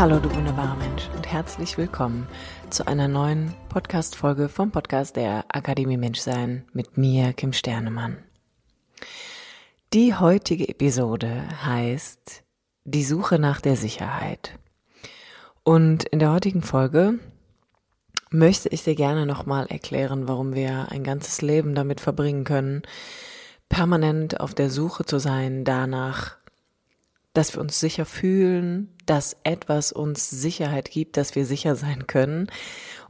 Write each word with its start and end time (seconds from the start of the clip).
Hallo, 0.00 0.18
du 0.18 0.34
wunderbarer 0.34 0.76
Mensch 0.76 1.10
und 1.14 1.30
herzlich 1.30 1.76
willkommen 1.76 2.26
zu 2.70 2.86
einer 2.86 3.06
neuen 3.06 3.52
Podcast-Folge 3.68 4.48
vom 4.48 4.70
Podcast 4.70 5.14
der 5.14 5.44
Akademie 5.48 5.98
Menschsein 5.98 6.64
mit 6.72 6.96
mir, 6.96 7.34
Kim 7.34 7.52
Sternemann. 7.52 8.16
Die 9.92 10.14
heutige 10.14 10.70
Episode 10.70 11.42
heißt 11.66 12.44
Die 12.84 13.04
Suche 13.04 13.38
nach 13.38 13.60
der 13.60 13.76
Sicherheit. 13.76 14.58
Und 15.64 16.04
in 16.04 16.18
der 16.18 16.32
heutigen 16.32 16.62
Folge 16.62 17.18
möchte 18.30 18.70
ich 18.70 18.82
dir 18.84 18.94
gerne 18.94 19.26
nochmal 19.26 19.66
erklären, 19.66 20.28
warum 20.28 20.54
wir 20.54 20.90
ein 20.90 21.04
ganzes 21.04 21.42
Leben 21.42 21.74
damit 21.74 22.00
verbringen 22.00 22.44
können, 22.44 22.84
permanent 23.68 24.40
auf 24.40 24.54
der 24.54 24.70
Suche 24.70 25.04
zu 25.04 25.18
sein 25.18 25.66
danach, 25.66 26.39
dass 27.32 27.54
wir 27.54 27.60
uns 27.60 27.78
sicher 27.78 28.06
fühlen, 28.06 28.94
dass 29.06 29.36
etwas 29.44 29.92
uns 29.92 30.30
Sicherheit 30.30 30.90
gibt, 30.90 31.16
dass 31.16 31.34
wir 31.34 31.46
sicher 31.46 31.76
sein 31.76 32.06
können 32.06 32.50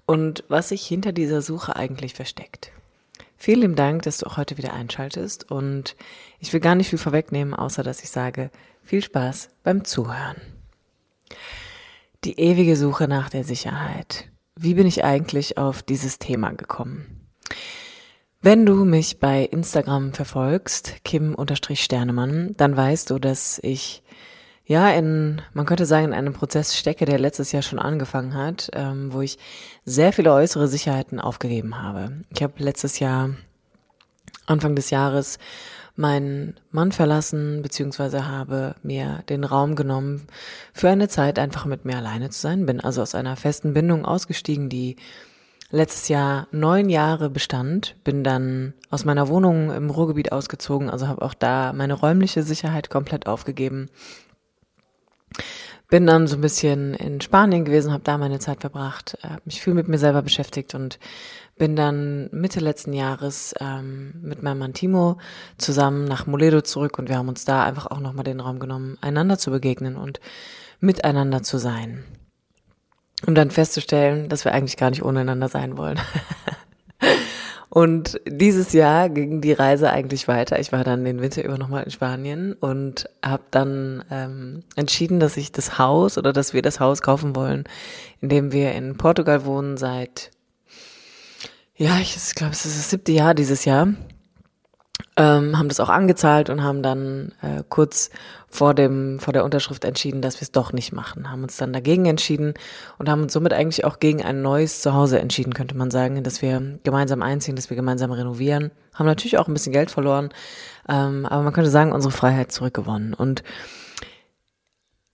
und 0.06 0.44
was 0.48 0.70
sich 0.70 0.86
hinter 0.86 1.12
dieser 1.12 1.42
Suche 1.42 1.76
eigentlich 1.76 2.14
versteckt. 2.14 2.72
Vielen 3.36 3.74
Dank, 3.74 4.02
dass 4.02 4.18
du 4.18 4.26
auch 4.26 4.36
heute 4.36 4.58
wieder 4.58 4.74
einschaltest 4.74 5.50
und 5.50 5.96
ich 6.40 6.52
will 6.52 6.60
gar 6.60 6.74
nicht 6.74 6.90
viel 6.90 6.98
vorwegnehmen, 6.98 7.54
außer 7.54 7.82
dass 7.82 8.02
ich 8.02 8.10
sage, 8.10 8.50
viel 8.82 9.02
Spaß 9.02 9.48
beim 9.62 9.84
Zuhören. 9.84 10.36
Die 12.24 12.38
ewige 12.38 12.76
Suche 12.76 13.08
nach 13.08 13.30
der 13.30 13.44
Sicherheit. 13.44 14.28
Wie 14.56 14.74
bin 14.74 14.86
ich 14.86 15.04
eigentlich 15.04 15.56
auf 15.56 15.82
dieses 15.82 16.18
Thema 16.18 16.50
gekommen? 16.50 17.30
Wenn 18.42 18.66
du 18.66 18.84
mich 18.84 19.20
bei 19.20 19.44
Instagram 19.44 20.12
verfolgst, 20.12 20.96
Kim-Sternemann, 21.04 22.54
dann 22.56 22.76
weißt 22.76 23.10
du, 23.10 23.18
dass 23.18 23.58
ich 23.62 24.02
ja 24.70 24.88
in, 24.90 25.42
man 25.52 25.66
könnte 25.66 25.84
sagen, 25.84 26.04
in 26.04 26.12
einem 26.14 26.32
Prozess 26.32 26.76
stecke, 26.78 27.04
der 27.04 27.18
letztes 27.18 27.50
Jahr 27.50 27.62
schon 27.62 27.80
angefangen 27.80 28.34
hat, 28.34 28.70
ähm, 28.72 29.12
wo 29.12 29.20
ich 29.20 29.36
sehr 29.84 30.12
viele 30.12 30.32
äußere 30.32 30.68
Sicherheiten 30.68 31.18
aufgegeben 31.18 31.82
habe. 31.82 32.12
Ich 32.32 32.40
habe 32.40 32.52
letztes 32.58 33.00
Jahr, 33.00 33.30
Anfang 34.46 34.76
des 34.76 34.90
Jahres, 34.90 35.38
meinen 35.96 36.54
Mann 36.70 36.92
verlassen, 36.92 37.62
beziehungsweise 37.62 38.28
habe 38.28 38.76
mir 38.84 39.24
den 39.28 39.42
Raum 39.42 39.74
genommen, 39.74 40.28
für 40.72 40.88
eine 40.88 41.08
Zeit 41.08 41.40
einfach 41.40 41.64
mit 41.64 41.84
mir 41.84 41.96
alleine 41.96 42.30
zu 42.30 42.40
sein. 42.40 42.64
Bin 42.64 42.80
also 42.80 43.02
aus 43.02 43.16
einer 43.16 43.34
festen 43.34 43.74
Bindung 43.74 44.04
ausgestiegen, 44.04 44.68
die 44.68 44.94
letztes 45.72 46.06
Jahr 46.06 46.46
neun 46.52 46.88
Jahre 46.88 47.28
bestand, 47.28 47.96
bin 48.04 48.22
dann 48.22 48.74
aus 48.88 49.04
meiner 49.04 49.26
Wohnung 49.26 49.72
im 49.72 49.90
Ruhrgebiet 49.90 50.30
ausgezogen, 50.30 50.90
also 50.90 51.08
habe 51.08 51.22
auch 51.22 51.34
da 51.34 51.72
meine 51.72 51.94
räumliche 51.94 52.44
Sicherheit 52.44 52.88
komplett 52.88 53.26
aufgegeben. 53.26 53.88
Bin 55.88 56.06
dann 56.06 56.28
so 56.28 56.36
ein 56.36 56.40
bisschen 56.40 56.94
in 56.94 57.20
Spanien 57.20 57.64
gewesen, 57.64 57.92
habe 57.92 58.04
da 58.04 58.16
meine 58.16 58.38
Zeit 58.38 58.60
verbracht, 58.60 59.18
habe 59.22 59.42
mich 59.44 59.60
viel 59.60 59.74
mit 59.74 59.88
mir 59.88 59.98
selber 59.98 60.22
beschäftigt 60.22 60.74
und 60.74 60.98
bin 61.58 61.74
dann 61.74 62.28
Mitte 62.32 62.60
letzten 62.60 62.92
Jahres 62.92 63.54
ähm, 63.60 64.14
mit 64.22 64.42
meinem 64.42 64.58
Mann 64.60 64.72
Timo 64.72 65.18
zusammen 65.58 66.04
nach 66.04 66.26
Moledo 66.26 66.60
zurück 66.60 66.98
und 66.98 67.08
wir 67.08 67.18
haben 67.18 67.28
uns 67.28 67.44
da 67.44 67.64
einfach 67.64 67.86
auch 67.86 68.00
nochmal 68.00 68.24
den 68.24 68.40
Raum 68.40 68.60
genommen, 68.60 68.98
einander 69.00 69.36
zu 69.36 69.50
begegnen 69.50 69.96
und 69.96 70.20
miteinander 70.80 71.42
zu 71.42 71.58
sein 71.58 72.04
um 73.26 73.34
dann 73.34 73.50
festzustellen, 73.50 74.28
dass 74.28 74.44
wir 74.44 74.52
eigentlich 74.52 74.76
gar 74.76 74.90
nicht 74.90 75.02
ohneinander 75.02 75.48
sein 75.48 75.76
wollen. 75.76 75.98
und 77.70 78.20
dieses 78.26 78.72
Jahr 78.72 79.08
ging 79.08 79.40
die 79.40 79.52
Reise 79.52 79.90
eigentlich 79.90 80.26
weiter. 80.26 80.58
Ich 80.58 80.72
war 80.72 80.82
dann 80.82 81.04
den 81.04 81.22
Winter 81.22 81.44
über 81.44 81.56
nochmal 81.56 81.84
in 81.84 81.92
Spanien 81.92 82.52
und 82.54 83.08
habe 83.24 83.44
dann 83.52 84.04
ähm, 84.10 84.64
entschieden, 84.74 85.20
dass 85.20 85.36
ich 85.36 85.52
das 85.52 85.78
Haus 85.78 86.18
oder 86.18 86.32
dass 86.32 86.52
wir 86.52 86.62
das 86.62 86.80
Haus 86.80 87.00
kaufen 87.00 87.36
wollen, 87.36 87.64
in 88.20 88.28
dem 88.28 88.50
wir 88.50 88.72
in 88.72 88.96
Portugal 88.96 89.44
wohnen 89.44 89.76
seit, 89.76 90.32
ja, 91.76 91.98
ich 92.00 92.16
glaube, 92.34 92.52
es 92.52 92.66
ist 92.66 92.76
das 92.76 92.90
siebte 92.90 93.12
Jahr 93.12 93.34
dieses 93.34 93.64
Jahr 93.64 93.94
ähm, 95.16 95.58
haben 95.58 95.68
das 95.68 95.80
auch 95.80 95.88
angezahlt 95.88 96.50
und 96.50 96.62
haben 96.62 96.82
dann 96.82 97.32
äh, 97.42 97.62
kurz 97.68 98.10
vor 98.48 98.74
dem 98.74 99.18
vor 99.18 99.32
der 99.32 99.44
Unterschrift 99.44 99.84
entschieden, 99.84 100.22
dass 100.22 100.36
wir 100.36 100.42
es 100.42 100.52
doch 100.52 100.72
nicht 100.72 100.92
machen. 100.92 101.30
Haben 101.30 101.42
uns 101.42 101.56
dann 101.56 101.72
dagegen 101.72 102.06
entschieden 102.06 102.54
und 102.98 103.08
haben 103.08 103.22
uns 103.22 103.32
somit 103.32 103.52
eigentlich 103.52 103.84
auch 103.84 103.98
gegen 103.98 104.22
ein 104.22 104.42
neues 104.42 104.80
Zuhause 104.80 105.18
entschieden, 105.18 105.54
könnte 105.54 105.76
man 105.76 105.90
sagen, 105.90 106.22
dass 106.22 106.42
wir 106.42 106.78
gemeinsam 106.84 107.22
einziehen, 107.22 107.56
dass 107.56 107.70
wir 107.70 107.76
gemeinsam 107.76 108.12
renovieren. 108.12 108.70
Haben 108.94 109.06
natürlich 109.06 109.38
auch 109.38 109.48
ein 109.48 109.54
bisschen 109.54 109.72
Geld 109.72 109.90
verloren, 109.90 110.30
ähm, 110.88 111.26
aber 111.26 111.42
man 111.42 111.52
könnte 111.52 111.70
sagen, 111.70 111.92
unsere 111.92 112.12
Freiheit 112.12 112.52
zurückgewonnen 112.52 113.14
und 113.14 113.42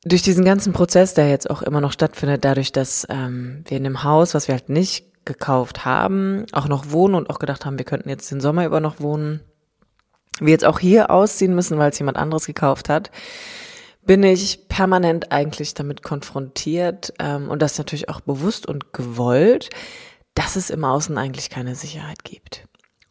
durch 0.05 0.23
diesen 0.23 0.45
ganzen 0.45 0.73
Prozess, 0.73 1.15
der 1.15 1.29
jetzt 1.29 1.51
auch 1.51 1.63
immer 1.63 1.81
noch 1.81 1.91
stattfindet, 1.91 2.45
dadurch, 2.45 2.71
dass 2.71 3.07
ähm, 3.11 3.65
wir 3.67 3.77
in 3.77 3.83
dem 3.83 4.05
Haus, 4.05 4.35
was 4.35 4.47
wir 4.47 4.55
halt 4.55 4.69
nicht 4.69 5.25
gekauft 5.25 5.85
haben, 5.85 6.47
auch 6.53 6.69
noch 6.69 6.93
wohnen 6.93 7.17
und 7.17 7.29
auch 7.29 7.41
gedacht 7.41 7.67
haben, 7.67 7.77
wir 7.77 7.85
könnten 7.85 8.09
jetzt 8.09 8.31
den 8.31 8.41
Sommer 8.41 8.65
über 8.65 8.79
noch 8.79 9.01
wohnen, 9.01 9.41
wir 10.41 10.53
jetzt 10.53 10.65
auch 10.65 10.79
hier 10.79 11.11
ausziehen 11.11 11.55
müssen, 11.55 11.79
weil 11.79 11.91
es 11.91 11.99
jemand 11.99 12.17
anderes 12.17 12.47
gekauft 12.47 12.89
hat, 12.89 13.11
bin 14.05 14.23
ich 14.23 14.69
permanent 14.69 15.33
eigentlich 15.33 15.75
damit 15.75 16.03
konfrontiert 16.03 17.13
ähm, 17.19 17.51
und 17.51 17.61
das 17.61 17.79
natürlich 17.79 18.09
auch 18.09 18.21
bewusst 18.21 18.67
und 18.67 18.93
gewollt, 18.93 19.71
dass 20.35 20.57
es 20.57 20.71
im 20.71 20.85
Außen 20.85 21.19
eigentlich 21.19 21.51
keine 21.51 21.75
Sicherheit 21.75 22.23
gibt. 22.23 22.67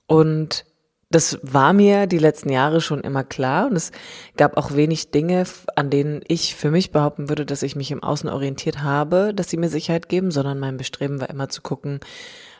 Und 0.07 0.65
das 1.09 1.39
war 1.43 1.73
mir 1.73 2.07
die 2.07 2.17
letzten 2.17 2.49
Jahre 2.49 2.81
schon 2.81 3.01
immer 3.01 3.23
klar 3.23 3.67
und 3.67 3.75
es 3.75 3.91
gab 4.37 4.57
auch 4.57 4.73
wenig 4.73 5.11
Dinge, 5.11 5.45
an 5.75 5.89
denen 5.89 6.21
ich 6.27 6.55
für 6.55 6.71
mich 6.71 6.91
behaupten 6.91 7.29
würde, 7.29 7.45
dass 7.45 7.63
ich 7.63 7.75
mich 7.75 7.91
im 7.91 8.03
Außen 8.03 8.29
orientiert 8.29 8.81
habe, 8.81 9.33
dass 9.33 9.49
sie 9.49 9.57
mir 9.57 9.69
Sicherheit 9.69 10.09
geben, 10.09 10.31
sondern 10.31 10.59
mein 10.59 10.77
Bestreben 10.77 11.21
war 11.21 11.29
immer 11.29 11.49
zu 11.49 11.61
gucken, 11.61 11.99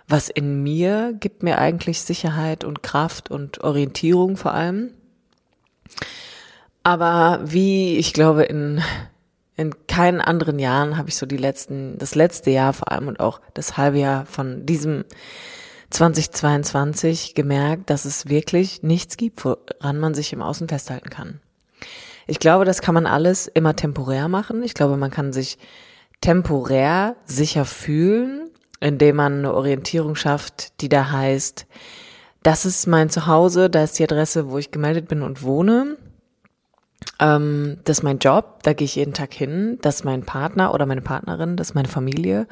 was 0.07 0.29
in 0.29 0.61
mir 0.61 1.13
gibt 1.19 1.43
mir 1.43 1.57
eigentlich 1.57 2.01
Sicherheit 2.01 2.63
und 2.63 2.83
Kraft 2.83 3.31
und 3.31 3.63
Orientierung 3.63 4.37
vor 4.37 4.53
allem. 4.53 4.91
Aber 6.83 7.39
wie 7.43 7.97
ich 7.97 8.13
glaube 8.13 8.43
in 8.43 8.81
in 9.57 9.73
keinen 9.87 10.19
anderen 10.19 10.59
Jahren 10.59 10.97
habe 10.97 11.07
ich 11.07 11.15
so 11.15 11.25
die 11.25 11.37
letzten 11.37 11.97
das 11.97 12.13
letzte 12.13 12.51
Jahr 12.51 12.73
vor 12.73 12.91
allem 12.91 13.07
und 13.07 13.19
auch 13.19 13.39
das 13.53 13.77
halbe 13.77 13.99
Jahr 13.99 14.25
von 14.25 14.65
diesem 14.65 15.05
2022 15.89 17.35
gemerkt, 17.35 17.89
dass 17.89 18.05
es 18.05 18.27
wirklich 18.27 18.83
nichts 18.83 19.17
gibt, 19.17 19.45
woran 19.45 19.97
man 19.97 20.13
sich 20.13 20.33
im 20.33 20.41
Außen 20.41 20.67
festhalten 20.67 21.09
kann. 21.09 21.39
Ich 22.27 22.39
glaube, 22.39 22.65
das 22.65 22.81
kann 22.81 22.95
man 22.95 23.05
alles 23.05 23.47
immer 23.47 23.75
temporär 23.75 24.27
machen. 24.27 24.63
Ich 24.63 24.73
glaube, 24.73 24.97
man 24.97 25.11
kann 25.11 25.31
sich 25.31 25.57
temporär 26.21 27.15
sicher 27.25 27.65
fühlen, 27.65 28.49
indem 28.85 29.15
man 29.15 29.39
eine 29.39 29.53
Orientierung 29.53 30.15
schafft, 30.15 30.79
die 30.81 30.89
da 30.89 31.11
heißt, 31.11 31.65
das 32.43 32.65
ist 32.65 32.85
mein 32.85 33.09
Zuhause, 33.09 33.69
da 33.69 33.83
ist 33.83 33.97
die 33.97 34.03
Adresse, 34.03 34.51
wo 34.51 34.59
ich 34.59 34.69
gemeldet 34.69 35.07
bin 35.07 35.23
und 35.23 35.41
wohne. 35.41 35.97
Ähm, 37.19 37.77
das 37.83 37.99
ist 37.99 38.03
mein 38.03 38.19
Job, 38.19 38.61
da 38.61 38.73
gehe 38.73 38.85
ich 38.85 38.95
jeden 38.95 39.15
Tag 39.15 39.33
hin. 39.33 39.79
Das 39.81 39.95
ist 39.95 40.03
mein 40.03 40.23
Partner 40.23 40.71
oder 40.73 40.85
meine 40.85 41.01
Partnerin, 41.01 41.57
das 41.57 41.69
ist 41.69 41.73
meine 41.73 41.87
Familie. 41.87 42.47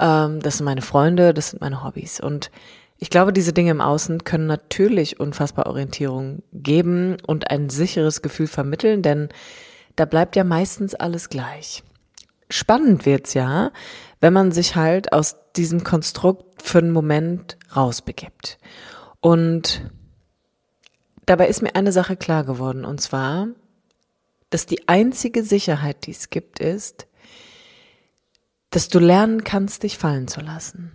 Ähm, 0.00 0.40
das 0.40 0.56
sind 0.56 0.64
meine 0.64 0.80
Freunde, 0.80 1.34
das 1.34 1.50
sind 1.50 1.60
meine 1.60 1.84
Hobbys. 1.84 2.18
Und 2.20 2.50
ich 2.96 3.10
glaube, 3.10 3.34
diese 3.34 3.52
Dinge 3.52 3.72
im 3.72 3.82
Außen 3.82 4.24
können 4.24 4.46
natürlich 4.46 5.20
unfassbar 5.20 5.66
Orientierung 5.66 6.42
geben 6.54 7.18
und 7.26 7.50
ein 7.50 7.68
sicheres 7.68 8.22
Gefühl 8.22 8.46
vermitteln, 8.46 9.02
denn 9.02 9.28
da 9.96 10.06
bleibt 10.06 10.34
ja 10.34 10.44
meistens 10.44 10.94
alles 10.94 11.28
gleich. 11.28 11.82
Spannend 12.48 13.04
wird's 13.04 13.34
ja, 13.34 13.72
wenn 14.22 14.32
man 14.32 14.52
sich 14.52 14.76
halt 14.76 15.12
aus 15.12 15.36
diesem 15.56 15.82
Konstrukt 15.82 16.62
für 16.62 16.78
einen 16.78 16.92
Moment 16.92 17.58
rausbegibt. 17.74 18.56
Und 19.20 19.90
dabei 21.26 21.48
ist 21.48 21.60
mir 21.60 21.74
eine 21.74 21.90
Sache 21.90 22.16
klar 22.16 22.44
geworden, 22.44 22.84
und 22.84 23.00
zwar, 23.00 23.48
dass 24.48 24.64
die 24.64 24.86
einzige 24.88 25.42
Sicherheit, 25.42 26.06
die 26.06 26.12
es 26.12 26.30
gibt, 26.30 26.60
ist, 26.60 27.08
dass 28.70 28.88
du 28.88 29.00
lernen 29.00 29.42
kannst, 29.42 29.82
dich 29.82 29.98
fallen 29.98 30.28
zu 30.28 30.40
lassen. 30.40 30.92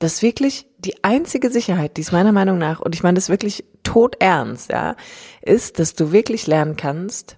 Das 0.00 0.14
ist 0.14 0.22
wirklich 0.22 0.66
die 0.78 1.04
einzige 1.04 1.48
Sicherheit, 1.48 1.96
die 1.96 2.00
es 2.00 2.10
meiner 2.10 2.32
Meinung 2.32 2.58
nach, 2.58 2.80
und 2.80 2.96
ich 2.96 3.04
meine 3.04 3.14
das 3.14 3.28
wirklich 3.28 3.64
tot 3.84 4.16
ernst, 4.18 4.70
ja, 4.70 4.96
ist, 5.42 5.78
dass 5.78 5.94
du 5.94 6.10
wirklich 6.10 6.48
lernen 6.48 6.76
kannst, 6.76 7.36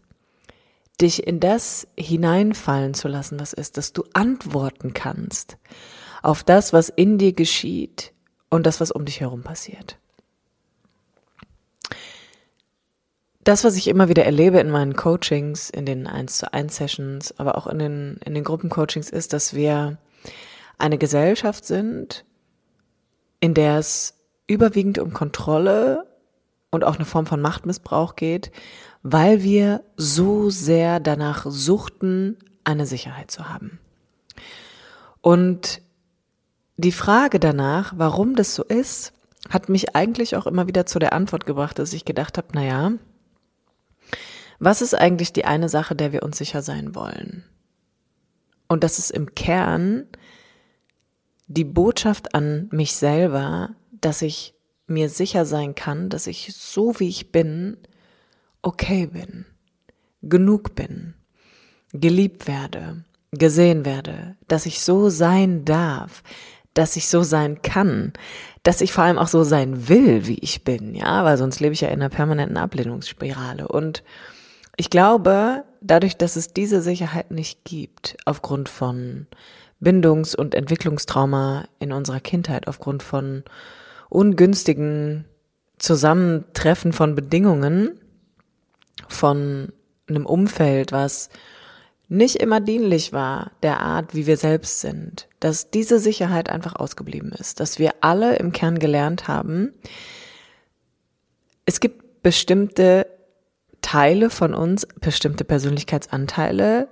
dich 1.00 1.26
in 1.26 1.40
das 1.40 1.86
hineinfallen 1.98 2.94
zu 2.94 3.08
lassen, 3.08 3.38
was 3.38 3.52
ist, 3.52 3.76
dass 3.76 3.92
du 3.92 4.04
antworten 4.14 4.94
kannst 4.94 5.58
auf 6.22 6.42
das, 6.42 6.72
was 6.72 6.88
in 6.88 7.18
dir 7.18 7.32
geschieht 7.32 8.12
und 8.50 8.66
das, 8.66 8.80
was 8.80 8.90
um 8.90 9.04
dich 9.04 9.20
herum 9.20 9.42
passiert. 9.42 9.98
Das, 13.44 13.62
was 13.62 13.76
ich 13.76 13.86
immer 13.86 14.08
wieder 14.08 14.24
erlebe 14.24 14.58
in 14.58 14.70
meinen 14.70 14.96
Coachings, 14.96 15.70
in 15.70 15.86
den 15.86 16.08
1 16.08 16.38
zu 16.38 16.52
1 16.52 16.74
Sessions, 16.74 17.38
aber 17.38 17.56
auch 17.56 17.68
in 17.68 17.78
den, 17.78 18.20
in 18.24 18.34
den 18.34 18.42
Gruppencoachings 18.42 19.08
ist, 19.08 19.32
dass 19.32 19.54
wir 19.54 19.98
eine 20.78 20.98
Gesellschaft 20.98 21.64
sind, 21.64 22.24
in 23.38 23.54
der 23.54 23.78
es 23.78 24.14
überwiegend 24.48 24.98
um 24.98 25.12
Kontrolle 25.12 26.06
und 26.76 26.84
auch 26.84 26.96
eine 26.96 27.04
Form 27.04 27.26
von 27.26 27.40
Machtmissbrauch 27.40 28.14
geht, 28.14 28.52
weil 29.02 29.42
wir 29.42 29.82
so 29.96 30.50
sehr 30.50 31.00
danach 31.00 31.46
suchten, 31.48 32.36
eine 32.64 32.86
Sicherheit 32.86 33.30
zu 33.30 33.48
haben. 33.48 33.80
Und 35.20 35.82
die 36.76 36.92
Frage 36.92 37.40
danach, 37.40 37.94
warum 37.96 38.36
das 38.36 38.54
so 38.54 38.62
ist, 38.62 39.12
hat 39.48 39.68
mich 39.68 39.96
eigentlich 39.96 40.36
auch 40.36 40.46
immer 40.46 40.66
wieder 40.66 40.86
zu 40.86 40.98
der 40.98 41.12
Antwort 41.12 41.46
gebracht, 41.46 41.78
dass 41.78 41.92
ich 41.92 42.04
gedacht 42.04 42.36
habe, 42.36 42.48
naja, 42.52 42.92
was 44.58 44.82
ist 44.82 44.94
eigentlich 44.94 45.32
die 45.32 45.44
eine 45.44 45.68
Sache, 45.68 45.94
der 45.94 46.12
wir 46.12 46.22
uns 46.22 46.38
sicher 46.38 46.62
sein 46.62 46.94
wollen? 46.94 47.44
Und 48.68 48.84
das 48.84 48.98
ist 48.98 49.10
im 49.10 49.34
Kern 49.34 50.06
die 51.46 51.64
Botschaft 51.64 52.34
an 52.34 52.68
mich 52.72 52.94
selber, 52.94 53.70
dass 53.92 54.22
ich 54.22 54.55
mir 54.86 55.08
sicher 55.08 55.44
sein 55.44 55.74
kann, 55.74 56.08
dass 56.08 56.26
ich 56.26 56.54
so 56.54 56.98
wie 57.00 57.08
ich 57.08 57.32
bin, 57.32 57.76
okay 58.62 59.06
bin, 59.06 59.44
genug 60.22 60.74
bin, 60.74 61.14
geliebt 61.92 62.46
werde, 62.46 63.04
gesehen 63.32 63.84
werde, 63.84 64.36
dass 64.48 64.66
ich 64.66 64.80
so 64.80 65.08
sein 65.08 65.64
darf, 65.64 66.22
dass 66.74 66.96
ich 66.96 67.08
so 67.08 67.22
sein 67.22 67.62
kann, 67.62 68.12
dass 68.62 68.80
ich 68.80 68.92
vor 68.92 69.04
allem 69.04 69.18
auch 69.18 69.28
so 69.28 69.44
sein 69.44 69.88
will, 69.88 70.26
wie 70.26 70.38
ich 70.38 70.62
bin, 70.62 70.94
ja, 70.94 71.24
weil 71.24 71.38
sonst 71.38 71.60
lebe 71.60 71.72
ich 71.72 71.80
ja 71.80 71.88
in 71.88 72.00
einer 72.00 72.10
permanenten 72.10 72.56
Ablehnungsspirale. 72.56 73.66
Und 73.68 74.02
ich 74.76 74.90
glaube, 74.90 75.64
dadurch, 75.80 76.16
dass 76.16 76.36
es 76.36 76.52
diese 76.52 76.82
Sicherheit 76.82 77.30
nicht 77.30 77.64
gibt, 77.64 78.16
aufgrund 78.24 78.68
von 78.68 79.26
Bindungs- 79.80 80.34
und 80.34 80.54
Entwicklungstrauma 80.54 81.66
in 81.78 81.92
unserer 81.92 82.20
Kindheit, 82.20 82.68
aufgrund 82.68 83.02
von 83.02 83.44
ungünstigen 84.08 85.24
Zusammentreffen 85.78 86.92
von 86.92 87.14
Bedingungen, 87.14 88.00
von 89.08 89.72
einem 90.08 90.26
Umfeld, 90.26 90.92
was 90.92 91.28
nicht 92.08 92.36
immer 92.36 92.60
dienlich 92.60 93.12
war 93.12 93.50
der 93.62 93.80
Art, 93.80 94.14
wie 94.14 94.26
wir 94.26 94.36
selbst 94.36 94.80
sind, 94.80 95.28
dass 95.40 95.70
diese 95.70 95.98
Sicherheit 95.98 96.48
einfach 96.48 96.76
ausgeblieben 96.76 97.32
ist, 97.32 97.58
dass 97.58 97.78
wir 97.78 97.94
alle 98.00 98.36
im 98.36 98.52
Kern 98.52 98.78
gelernt 98.78 99.28
haben, 99.28 99.72
es 101.64 101.80
gibt 101.80 102.22
bestimmte 102.22 103.06
Teile 103.82 104.30
von 104.30 104.54
uns, 104.54 104.86
bestimmte 105.00 105.44
Persönlichkeitsanteile, 105.44 106.88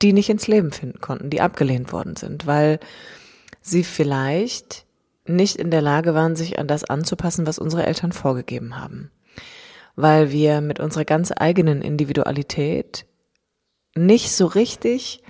die 0.00 0.12
nicht 0.12 0.30
ins 0.30 0.46
Leben 0.46 0.70
finden 0.70 1.00
konnten, 1.00 1.30
die 1.30 1.40
abgelehnt 1.40 1.92
worden 1.92 2.16
sind, 2.16 2.46
weil 2.46 2.78
sie 3.60 3.84
vielleicht 3.84 4.86
nicht 5.26 5.56
in 5.56 5.70
der 5.70 5.82
Lage 5.82 6.14
waren, 6.14 6.36
sich 6.36 6.58
an 6.58 6.68
das 6.68 6.84
anzupassen, 6.84 7.46
was 7.46 7.58
unsere 7.58 7.86
Eltern 7.86 8.12
vorgegeben 8.12 8.78
haben. 8.80 9.10
Weil 9.96 10.30
wir 10.30 10.60
mit 10.60 10.80
unserer 10.80 11.04
ganz 11.04 11.32
eigenen 11.34 11.82
Individualität 11.82 13.06
nicht 13.94 14.32
so 14.32 14.46
richtig 14.46 15.22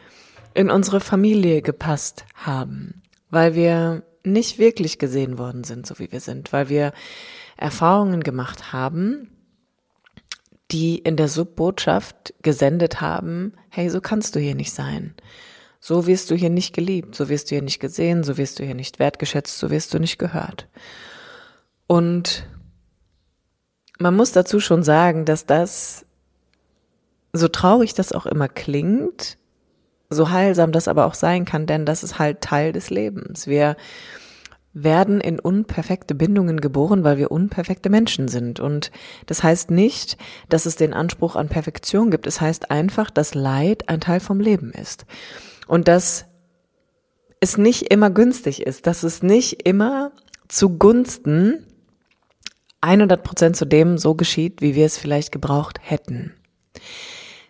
in 0.55 0.71
unsere 0.71 1.01
Familie 1.01 1.63
gepasst 1.63 2.25
haben, 2.35 3.03
weil 3.31 3.55
wir 3.55 4.03
nicht 4.25 4.59
wirklich 4.59 4.99
gesehen 4.99 5.39
worden 5.39 5.65
sind, 5.65 5.87
so 5.87 5.99
wie 5.99 6.11
wir 6.11 6.21
sind, 6.21 6.53
weil 6.53 6.69
wir 6.69 6.93
Erfahrungen 7.57 8.23
gemacht 8.23 8.73
haben, 8.73 9.31
die 10.71 10.99
in 10.99 11.17
der 11.17 11.29
Subbotschaft 11.29 12.35
gesendet 12.43 13.01
haben, 13.01 13.53
hey, 13.69 13.91
so 13.91 14.01
kannst 14.01 14.35
du 14.35 14.41
hier 14.41 14.55
nicht 14.55 14.73
sein. 14.73 15.15
So 15.87 16.07
wirst 16.07 16.31
du 16.31 16.35
hier 16.35 16.49
nicht 16.49 16.75
geliebt, 16.75 17.15
so 17.15 17.29
wirst 17.29 17.51
du 17.51 17.57
hier 17.57 17.63
nicht 17.63 17.79
gesehen, 17.79 18.25
so 18.25 18.39
wirst 18.39 18.59
du 18.59 18.65
hier 18.65 18.75
nicht 18.75 18.99
wertgeschätzt, 18.99 19.59
so 19.59 19.69
wirst 19.69 19.93
du 19.93 19.99
nicht 19.99 20.19
gehört. 20.19 20.67
Und 21.87 22.49
man 23.99 24.17
muss 24.17 24.33
dazu 24.33 24.61
schon 24.61 24.83
sagen, 24.83 25.27
dass 25.27 25.45
das 25.45 26.07
so 27.35 27.49
traurig 27.49 27.93
das 27.93 28.13
auch 28.13 28.25
immer 28.25 28.49
klingt, 28.49 29.37
so 30.09 30.31
heilsam 30.31 30.73
das 30.73 30.89
aber 30.89 31.05
auch 31.05 31.13
sein 31.13 31.45
kann, 31.45 31.67
denn 31.67 31.85
das 31.85 32.03
ist 32.03 32.19
halt 32.19 32.41
Teil 32.41 32.73
des 32.73 32.89
Lebens. 32.89 33.47
Wir 33.47 33.77
werden 34.73 35.21
in 35.21 35.39
unperfekte 35.39 36.15
Bindungen 36.15 36.63
geboren, 36.63 37.05
weil 37.05 37.19
wir 37.19 37.31
unperfekte 37.31 37.91
Menschen 37.91 38.29
sind. 38.29 38.59
Und 38.59 38.91
das 39.27 39.43
heißt 39.43 39.71
nicht, 39.71 40.17
dass 40.49 40.65
es 40.65 40.77
den 40.77 40.95
Anspruch 40.95 41.37
an 41.37 41.51
Perfektion 41.51 42.11
gibt. 42.11 42.27
Es 42.27 42.41
heißt 42.41 42.71
einfach, 42.71 43.11
dass 43.11 43.35
Leid 43.35 43.91
ein 43.91 44.01
Teil 44.01 44.21
vom 44.21 44.41
Leben 44.41 44.73
ist. 44.73 45.05
Und 45.67 45.89
dass 45.89 46.27
es 47.41 47.59
nicht 47.59 47.93
immer 47.93 48.11
günstig 48.11 48.63
ist, 48.63 48.87
dass 48.87 49.03
es 49.03 49.23
nicht 49.23 49.67
immer 49.67 50.13
zugunsten 50.49 51.67
100 52.81 53.23
Prozent 53.23 53.57
zu 53.57 53.65
dem 53.65 53.99
so 53.99 54.15
geschieht, 54.15 54.61
wie 54.61 54.75
wir 54.75 54.87
es 54.87 54.99
vielleicht 54.99 55.33
gebraucht 55.33 55.79
hätten. 55.83 56.35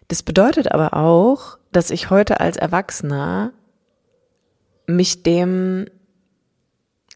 Das 0.09 0.23
bedeutet 0.23 0.71
aber 0.71 0.95
auch, 0.95 1.59
dass 1.73 1.91
ich 1.91 2.11
heute 2.11 2.41
als 2.41 2.57
Erwachsener 2.57 3.53
mich 4.87 5.23
dem 5.23 5.87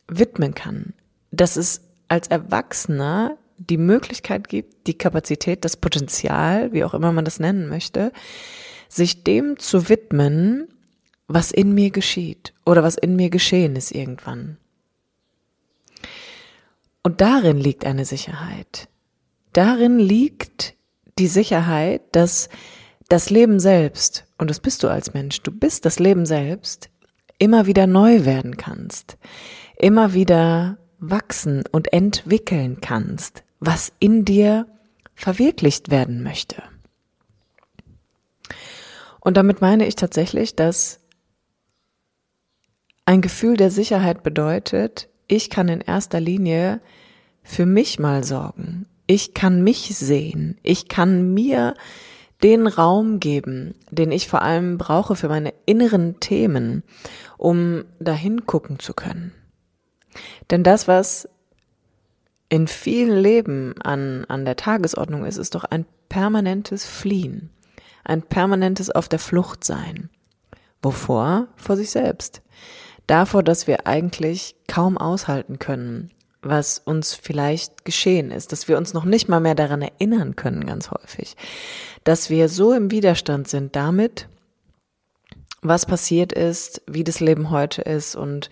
widmen 0.08 0.54
kann. 0.54 0.94
Dass 1.30 1.56
es 1.56 1.82
als 2.08 2.28
Erwachsener 2.28 3.36
die 3.58 3.76
Möglichkeit 3.76 4.48
gibt, 4.48 4.86
die 4.86 4.96
Kapazität, 4.96 5.64
das 5.64 5.76
Potenzial, 5.76 6.72
wie 6.72 6.84
auch 6.84 6.94
immer 6.94 7.12
man 7.12 7.24
das 7.24 7.40
nennen 7.40 7.68
möchte, 7.68 8.12
sich 8.88 9.24
dem 9.24 9.58
zu 9.58 9.88
widmen, 9.88 10.68
was 11.28 11.52
in 11.52 11.74
mir 11.74 11.90
geschieht 11.90 12.54
oder 12.66 12.82
was 12.82 12.96
in 12.96 13.14
mir 13.14 13.30
geschehen 13.30 13.76
ist 13.76 13.92
irgendwann. 13.92 14.56
Und 17.02 17.20
darin 17.20 17.58
liegt 17.58 17.84
eine 17.84 18.04
Sicherheit. 18.04 18.88
Darin 19.52 19.98
liegt 19.98 20.74
die 21.18 21.26
Sicherheit, 21.26 22.02
dass 22.12 22.48
das 23.08 23.30
Leben 23.30 23.60
selbst, 23.60 24.26
und 24.38 24.50
das 24.50 24.60
bist 24.60 24.82
du 24.82 24.88
als 24.88 25.14
Mensch, 25.14 25.40
du 25.42 25.50
bist 25.50 25.84
das 25.84 25.98
Leben 25.98 26.26
selbst, 26.26 26.90
immer 27.38 27.66
wieder 27.66 27.86
neu 27.86 28.24
werden 28.24 28.56
kannst, 28.56 29.16
immer 29.76 30.12
wieder 30.12 30.78
wachsen 30.98 31.64
und 31.70 31.92
entwickeln 31.92 32.80
kannst, 32.80 33.44
was 33.60 33.92
in 34.00 34.24
dir 34.24 34.66
verwirklicht 35.14 35.90
werden 35.90 36.22
möchte. 36.22 36.62
Und 39.20 39.36
damit 39.36 39.60
meine 39.60 39.86
ich 39.86 39.96
tatsächlich, 39.96 40.56
dass 40.56 41.00
ein 43.08 43.22
Gefühl 43.22 43.56
der 43.56 43.70
Sicherheit 43.70 44.22
bedeutet, 44.22 45.08
ich 45.28 45.48
kann 45.48 45.68
in 45.68 45.80
erster 45.80 46.20
Linie 46.20 46.82
für 47.42 47.64
mich 47.64 47.98
mal 47.98 48.22
sorgen. 48.22 48.84
Ich 49.06 49.32
kann 49.32 49.64
mich 49.64 49.96
sehen. 49.96 50.58
Ich 50.62 50.88
kann 50.88 51.32
mir 51.32 51.72
den 52.42 52.66
Raum 52.66 53.18
geben, 53.18 53.74
den 53.90 54.12
ich 54.12 54.28
vor 54.28 54.42
allem 54.42 54.76
brauche 54.76 55.16
für 55.16 55.30
meine 55.30 55.54
inneren 55.64 56.20
Themen, 56.20 56.82
um 57.38 57.86
dahin 57.98 58.44
gucken 58.44 58.78
zu 58.78 58.92
können. 58.92 59.32
Denn 60.50 60.62
das, 60.62 60.86
was 60.86 61.30
in 62.50 62.68
vielen 62.68 63.18
Leben 63.18 63.74
an, 63.80 64.26
an 64.26 64.44
der 64.44 64.56
Tagesordnung 64.56 65.24
ist, 65.24 65.38
ist 65.38 65.54
doch 65.54 65.64
ein 65.64 65.86
permanentes 66.10 66.84
Fliehen, 66.84 67.48
ein 68.04 68.20
permanentes 68.20 68.90
auf 68.90 69.08
der 69.08 69.18
Flucht 69.18 69.64
sein. 69.64 70.10
Wovor? 70.82 71.48
Vor 71.56 71.78
sich 71.78 71.88
selbst. 71.88 72.42
Davor, 73.08 73.42
dass 73.42 73.66
wir 73.66 73.86
eigentlich 73.86 74.54
kaum 74.68 74.98
aushalten 74.98 75.58
können, 75.58 76.10
was 76.42 76.78
uns 76.78 77.14
vielleicht 77.14 77.86
geschehen 77.86 78.30
ist, 78.30 78.52
dass 78.52 78.68
wir 78.68 78.76
uns 78.76 78.92
noch 78.92 79.06
nicht 79.06 79.30
mal 79.30 79.40
mehr 79.40 79.54
daran 79.54 79.80
erinnern 79.80 80.36
können, 80.36 80.66
ganz 80.66 80.90
häufig, 80.90 81.34
dass 82.04 82.28
wir 82.28 82.50
so 82.50 82.74
im 82.74 82.90
Widerstand 82.90 83.48
sind 83.48 83.74
damit, 83.74 84.28
was 85.62 85.86
passiert 85.86 86.34
ist, 86.34 86.82
wie 86.86 87.02
das 87.02 87.18
Leben 87.18 87.50
heute 87.50 87.80
ist 87.80 88.14
und 88.14 88.50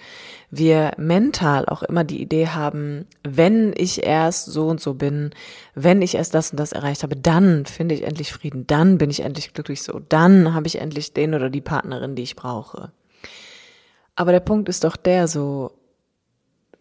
wir 0.50 0.92
mental 0.96 1.66
auch 1.66 1.82
immer 1.82 2.02
die 2.02 2.22
Idee 2.22 2.48
haben, 2.48 3.06
wenn 3.22 3.74
ich 3.76 4.04
erst 4.04 4.46
so 4.46 4.68
und 4.68 4.80
so 4.80 4.94
bin, 4.94 5.30
wenn 5.74 6.00
ich 6.00 6.14
erst 6.14 6.34
das 6.34 6.50
und 6.50 6.58
das 6.58 6.72
erreicht 6.72 7.02
habe, 7.02 7.14
dann 7.14 7.66
finde 7.66 7.94
ich 7.94 8.04
endlich 8.04 8.32
Frieden, 8.32 8.66
dann 8.66 8.96
bin 8.96 9.10
ich 9.10 9.20
endlich 9.20 9.52
glücklich 9.52 9.82
so, 9.82 10.00
dann 10.08 10.54
habe 10.54 10.66
ich 10.66 10.80
endlich 10.80 11.12
den 11.12 11.34
oder 11.34 11.50
die 11.50 11.60
Partnerin, 11.60 12.16
die 12.16 12.22
ich 12.22 12.36
brauche. 12.36 12.90
Aber 14.16 14.32
der 14.32 14.40
Punkt 14.40 14.68
ist 14.68 14.84
doch 14.84 14.96
der 14.96 15.28
so, 15.28 15.72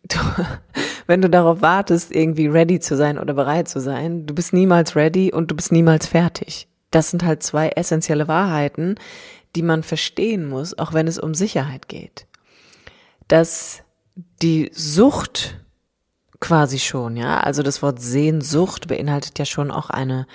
du, 0.03 0.17
wenn 1.07 1.21
du 1.21 1.29
darauf 1.29 1.61
wartest, 1.61 2.15
irgendwie 2.15 2.47
ready 2.47 2.79
zu 2.79 2.97
sein 2.97 3.19
oder 3.19 3.33
bereit 3.33 3.67
zu 3.67 3.79
sein, 3.79 4.25
du 4.25 4.33
bist 4.33 4.53
niemals 4.53 4.95
ready 4.95 5.31
und 5.31 5.51
du 5.51 5.55
bist 5.55 5.71
niemals 5.71 6.07
fertig. 6.07 6.67
Das 6.91 7.11
sind 7.11 7.23
halt 7.23 7.43
zwei 7.43 7.69
essentielle 7.69 8.27
Wahrheiten, 8.27 8.95
die 9.55 9.61
man 9.61 9.83
verstehen 9.83 10.47
muss, 10.47 10.77
auch 10.77 10.93
wenn 10.93 11.07
es 11.07 11.19
um 11.19 11.33
Sicherheit 11.33 11.87
geht. 11.87 12.25
Dass 13.27 13.83
die 14.41 14.71
Sucht 14.73 15.59
quasi 16.39 16.79
schon, 16.79 17.17
ja, 17.17 17.39
also 17.39 17.63
das 17.63 17.81
Wort 17.81 18.01
Sehnsucht 18.01 18.87
beinhaltet 18.87 19.39
ja 19.39 19.45
schon 19.45 19.71
auch 19.71 19.89
eine, 19.89 20.27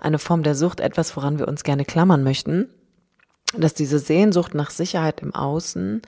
eine 0.00 0.18
Form 0.18 0.42
der 0.42 0.54
Sucht, 0.54 0.80
etwas, 0.80 1.16
woran 1.16 1.38
wir 1.38 1.48
uns 1.48 1.64
gerne 1.64 1.84
klammern 1.84 2.22
möchten, 2.22 2.68
dass 3.56 3.74
diese 3.74 3.98
Sehnsucht 3.98 4.54
nach 4.54 4.70
Sicherheit 4.70 5.20
im 5.20 5.34
Außen 5.34 6.02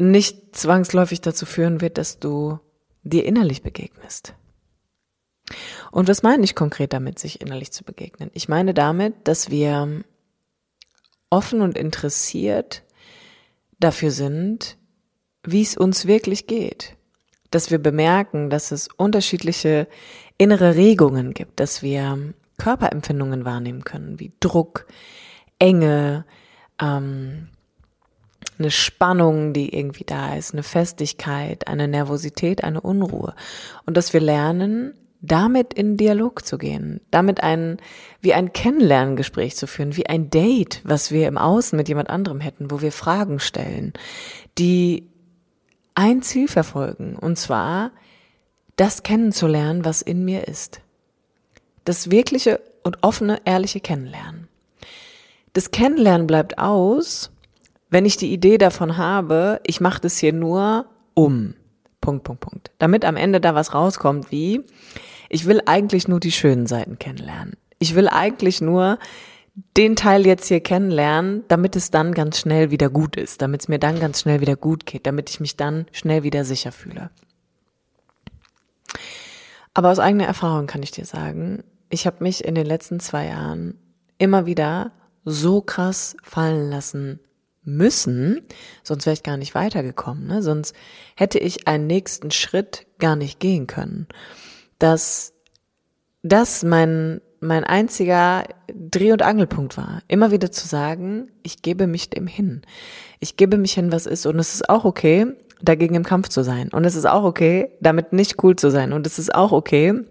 nicht 0.00 0.56
zwangsläufig 0.56 1.20
dazu 1.20 1.46
führen 1.46 1.80
wird, 1.80 1.98
dass 1.98 2.18
du 2.18 2.58
dir 3.02 3.24
innerlich 3.24 3.62
begegnest. 3.62 4.34
Und 5.90 6.08
was 6.08 6.22
meine 6.22 6.44
ich 6.44 6.54
konkret 6.54 6.92
damit, 6.92 7.18
sich 7.18 7.40
innerlich 7.40 7.72
zu 7.72 7.84
begegnen? 7.84 8.30
Ich 8.34 8.48
meine 8.48 8.72
damit, 8.72 9.14
dass 9.24 9.50
wir 9.50 10.02
offen 11.28 11.60
und 11.60 11.76
interessiert 11.76 12.82
dafür 13.78 14.10
sind, 14.10 14.78
wie 15.44 15.62
es 15.62 15.76
uns 15.76 16.06
wirklich 16.06 16.46
geht. 16.46 16.96
Dass 17.50 17.70
wir 17.70 17.78
bemerken, 17.78 18.48
dass 18.48 18.70
es 18.70 18.88
unterschiedliche 18.96 19.88
innere 20.38 20.76
Regungen 20.76 21.34
gibt, 21.34 21.58
dass 21.58 21.82
wir 21.82 22.32
Körperempfindungen 22.58 23.44
wahrnehmen 23.44 23.84
können, 23.84 24.20
wie 24.20 24.32
Druck, 24.38 24.86
Enge, 25.58 26.24
ähm, 26.80 27.48
eine 28.60 28.70
Spannung, 28.70 29.52
die 29.52 29.74
irgendwie 29.74 30.04
da 30.04 30.36
ist, 30.36 30.52
eine 30.52 30.62
Festigkeit, 30.62 31.66
eine 31.66 31.88
Nervosität, 31.88 32.62
eine 32.62 32.80
Unruhe. 32.80 33.34
Und 33.86 33.96
dass 33.96 34.12
wir 34.12 34.20
lernen, 34.20 34.94
damit 35.22 35.74
in 35.74 35.96
Dialog 35.96 36.46
zu 36.46 36.56
gehen, 36.56 37.00
damit 37.10 37.42
ein, 37.42 37.78
wie 38.20 38.32
ein 38.32 38.52
Kennenlerngespräch 38.52 39.56
zu 39.56 39.66
führen, 39.66 39.96
wie 39.96 40.06
ein 40.06 40.30
Date, 40.30 40.80
was 40.84 41.10
wir 41.10 41.28
im 41.28 41.36
Außen 41.36 41.76
mit 41.76 41.88
jemand 41.88 42.08
anderem 42.08 42.40
hätten, 42.40 42.70
wo 42.70 42.80
wir 42.80 42.92
Fragen 42.92 43.38
stellen, 43.38 43.92
die 44.56 45.08
ein 45.94 46.22
Ziel 46.22 46.48
verfolgen, 46.48 47.16
und 47.16 47.36
zwar 47.36 47.90
das 48.76 49.02
kennenzulernen, 49.02 49.84
was 49.84 50.00
in 50.00 50.24
mir 50.24 50.48
ist. 50.48 50.80
Das 51.84 52.10
wirkliche 52.10 52.60
und 52.82 53.02
offene, 53.02 53.40
ehrliche 53.44 53.80
Kennenlernen. 53.80 54.48
Das 55.52 55.70
Kennenlernen 55.70 56.26
bleibt 56.26 56.58
aus, 56.58 57.30
wenn 57.90 58.06
ich 58.06 58.16
die 58.16 58.32
Idee 58.32 58.56
davon 58.56 58.96
habe, 58.96 59.60
ich 59.66 59.80
mache 59.80 60.00
das 60.00 60.18
hier 60.18 60.32
nur 60.32 60.86
um. 61.14 61.54
Punkt, 62.00 62.24
Punkt, 62.24 62.40
Punkt. 62.40 62.70
Damit 62.78 63.04
am 63.04 63.16
Ende 63.16 63.40
da 63.40 63.54
was 63.54 63.74
rauskommt 63.74 64.30
wie, 64.30 64.64
ich 65.28 65.44
will 65.46 65.60
eigentlich 65.66 66.08
nur 66.08 66.20
die 66.20 66.32
schönen 66.32 66.66
Seiten 66.66 66.98
kennenlernen. 66.98 67.56
Ich 67.78 67.94
will 67.94 68.08
eigentlich 68.08 68.60
nur 68.60 68.98
den 69.76 69.96
Teil 69.96 70.24
jetzt 70.26 70.46
hier 70.46 70.60
kennenlernen, 70.60 71.44
damit 71.48 71.76
es 71.76 71.90
dann 71.90 72.14
ganz 72.14 72.38
schnell 72.38 72.70
wieder 72.70 72.88
gut 72.88 73.16
ist, 73.16 73.42
damit 73.42 73.62
es 73.62 73.68
mir 73.68 73.78
dann 73.78 74.00
ganz 74.00 74.20
schnell 74.20 74.40
wieder 74.40 74.56
gut 74.56 74.86
geht, 74.86 75.06
damit 75.06 75.28
ich 75.28 75.40
mich 75.40 75.56
dann 75.56 75.86
schnell 75.92 76.22
wieder 76.22 76.44
sicher 76.44 76.72
fühle. 76.72 77.10
Aber 79.74 79.90
aus 79.90 79.98
eigener 79.98 80.26
Erfahrung 80.26 80.66
kann 80.66 80.82
ich 80.82 80.90
dir 80.90 81.04
sagen, 81.04 81.64
ich 81.90 82.06
habe 82.06 82.22
mich 82.22 82.44
in 82.44 82.54
den 82.54 82.66
letzten 82.66 83.00
zwei 83.00 83.26
Jahren 83.26 83.74
immer 84.18 84.46
wieder 84.46 84.92
so 85.24 85.60
krass 85.60 86.16
fallen 86.22 86.70
lassen 86.70 87.20
müssen, 87.62 88.40
sonst 88.82 89.06
wäre 89.06 89.14
ich 89.14 89.22
gar 89.22 89.36
nicht 89.36 89.54
weitergekommen, 89.54 90.26
ne? 90.26 90.42
sonst 90.42 90.74
hätte 91.16 91.38
ich 91.38 91.68
einen 91.68 91.86
nächsten 91.86 92.30
Schritt 92.30 92.86
gar 92.98 93.16
nicht 93.16 93.40
gehen 93.40 93.66
können. 93.66 94.06
Dass 94.78 95.34
das 96.22 96.62
mein 96.62 97.20
mein 97.40 97.64
einziger 97.64 98.44
Dreh- 98.68 99.12
und 99.12 99.22
Angelpunkt 99.22 99.76
war, 99.78 100.02
immer 100.08 100.30
wieder 100.30 100.52
zu 100.52 100.68
sagen, 100.68 101.30
ich 101.42 101.62
gebe 101.62 101.86
mich 101.86 102.10
dem 102.10 102.26
hin. 102.26 102.62
Ich 103.18 103.36
gebe 103.36 103.56
mich 103.56 103.72
hin, 103.72 103.92
was 103.92 104.06
ist. 104.06 104.26
Und 104.26 104.38
es 104.38 104.54
ist 104.54 104.68
auch 104.68 104.84
okay, 104.84 105.26
dagegen 105.62 105.94
im 105.94 106.04
Kampf 106.04 106.28
zu 106.28 106.42
sein. 106.42 106.68
Und 106.68 106.84
es 106.84 106.94
ist 106.94 107.06
auch 107.06 107.24
okay, 107.24 107.70
damit 107.80 108.12
nicht 108.12 108.42
cool 108.42 108.56
zu 108.56 108.70
sein. 108.70 108.92
Und 108.92 109.06
es 109.06 109.18
ist 109.18 109.34
auch 109.34 109.52
okay, 109.52 110.02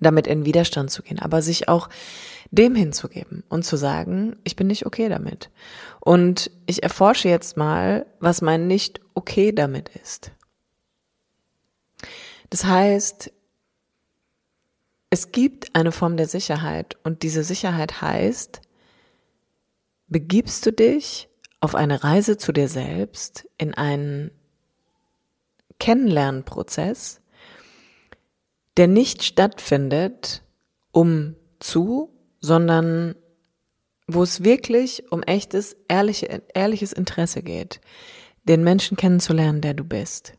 damit 0.00 0.26
in 0.26 0.44
Widerstand 0.44 0.90
zu 0.90 1.02
gehen. 1.02 1.20
Aber 1.20 1.42
sich 1.42 1.68
auch 1.68 1.88
dem 2.50 2.74
hinzugeben 2.74 3.44
und 3.48 3.64
zu 3.64 3.76
sagen, 3.76 4.36
ich 4.44 4.56
bin 4.56 4.66
nicht 4.66 4.86
okay 4.86 5.08
damit. 5.08 5.50
Und 6.06 6.52
ich 6.66 6.84
erforsche 6.84 7.28
jetzt 7.28 7.56
mal, 7.56 8.06
was 8.20 8.40
mein 8.40 8.68
nicht 8.68 9.00
okay 9.14 9.50
damit 9.50 9.88
ist. 9.88 10.30
Das 12.48 12.64
heißt, 12.64 13.32
es 15.10 15.32
gibt 15.32 15.74
eine 15.74 15.90
Form 15.90 16.16
der 16.16 16.28
Sicherheit 16.28 16.96
und 17.02 17.24
diese 17.24 17.42
Sicherheit 17.42 18.02
heißt, 18.02 18.60
begibst 20.06 20.64
du 20.64 20.72
dich 20.72 21.28
auf 21.58 21.74
eine 21.74 22.04
Reise 22.04 22.36
zu 22.36 22.52
dir 22.52 22.68
selbst 22.68 23.48
in 23.58 23.74
einen 23.74 24.30
Kennenlernprozess, 25.80 27.20
der 28.76 28.86
nicht 28.86 29.24
stattfindet 29.24 30.44
um 30.92 31.34
zu, 31.58 32.14
sondern 32.38 33.16
wo 34.06 34.22
es 34.22 34.44
wirklich 34.44 35.10
um 35.10 35.22
echtes, 35.22 35.76
ehrliche, 35.88 36.42
ehrliches 36.54 36.92
Interesse 36.92 37.42
geht, 37.42 37.80
den 38.44 38.62
Menschen 38.62 38.96
kennenzulernen, 38.96 39.60
der 39.60 39.74
du 39.74 39.84
bist 39.84 40.34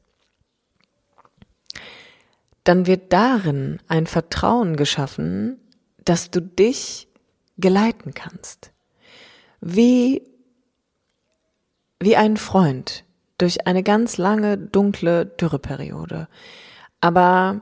dann 2.67 2.85
wird 2.85 3.13
darin 3.13 3.79
ein 3.87 4.07
Vertrauen 4.07 4.75
geschaffen, 4.75 5.57
dass 6.03 6.31
du 6.31 6.41
dich 6.41 7.07
geleiten 7.57 8.13
kannst. 8.13 8.73
Wie, 9.61 10.21
wie 12.01 12.17
ein 12.17 12.35
Freund 12.35 13.05
durch 13.37 13.65
eine 13.67 13.83
ganz 13.83 14.17
lange, 14.17 14.57
dunkle 14.57 15.25
Dürreperiode. 15.25 16.27
Aber 16.99 17.61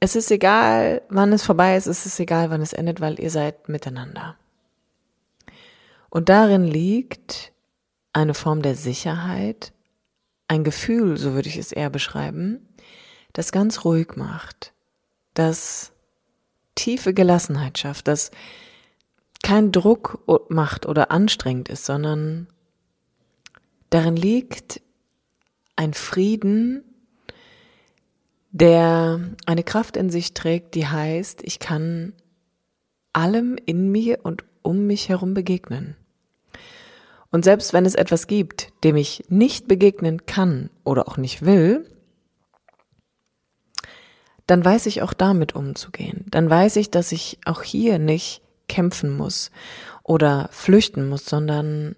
es 0.00 0.16
ist 0.16 0.30
egal, 0.30 1.00
wann 1.08 1.32
es 1.32 1.44
vorbei 1.44 1.76
ist, 1.76 1.86
es 1.86 2.04
ist 2.04 2.20
egal, 2.20 2.50
wann 2.50 2.60
es 2.60 2.74
endet, 2.74 3.00
weil 3.00 3.18
ihr 3.20 3.30
seid 3.30 3.70
miteinander. 3.70 4.36
Und 6.12 6.28
darin 6.28 6.64
liegt 6.64 7.52
eine 8.12 8.34
Form 8.34 8.60
der 8.60 8.74
Sicherheit, 8.74 9.72
ein 10.46 10.62
Gefühl, 10.62 11.16
so 11.16 11.32
würde 11.32 11.48
ich 11.48 11.56
es 11.56 11.72
eher 11.72 11.88
beschreiben, 11.88 12.68
das 13.32 13.50
ganz 13.50 13.86
ruhig 13.86 14.14
macht, 14.16 14.74
das 15.32 15.92
tiefe 16.74 17.14
Gelassenheit 17.14 17.78
schafft, 17.78 18.08
das 18.08 18.30
kein 19.42 19.72
Druck 19.72 20.22
macht 20.50 20.84
oder 20.84 21.10
anstrengend 21.10 21.70
ist, 21.70 21.86
sondern 21.86 22.46
darin 23.88 24.14
liegt 24.14 24.82
ein 25.76 25.94
Frieden, 25.94 26.84
der 28.50 29.18
eine 29.46 29.64
Kraft 29.64 29.96
in 29.96 30.10
sich 30.10 30.34
trägt, 30.34 30.74
die 30.74 30.86
heißt, 30.86 31.40
ich 31.42 31.58
kann 31.58 32.12
allem 33.14 33.56
in 33.64 33.90
mir 33.90 34.18
und 34.24 34.44
um 34.60 34.86
mich 34.86 35.08
herum 35.08 35.32
begegnen. 35.32 35.96
Und 37.32 37.44
selbst 37.44 37.72
wenn 37.72 37.86
es 37.86 37.94
etwas 37.94 38.26
gibt, 38.26 38.72
dem 38.84 38.94
ich 38.94 39.24
nicht 39.28 39.66
begegnen 39.66 40.26
kann 40.26 40.70
oder 40.84 41.08
auch 41.08 41.16
nicht 41.16 41.44
will, 41.44 41.88
dann 44.46 44.62
weiß 44.62 44.84
ich 44.86 45.00
auch 45.00 45.14
damit 45.14 45.54
umzugehen. 45.54 46.26
Dann 46.28 46.50
weiß 46.50 46.76
ich, 46.76 46.90
dass 46.90 47.10
ich 47.10 47.38
auch 47.46 47.62
hier 47.62 47.98
nicht 47.98 48.42
kämpfen 48.68 49.16
muss 49.16 49.50
oder 50.02 50.50
flüchten 50.52 51.08
muss, 51.08 51.24
sondern 51.24 51.96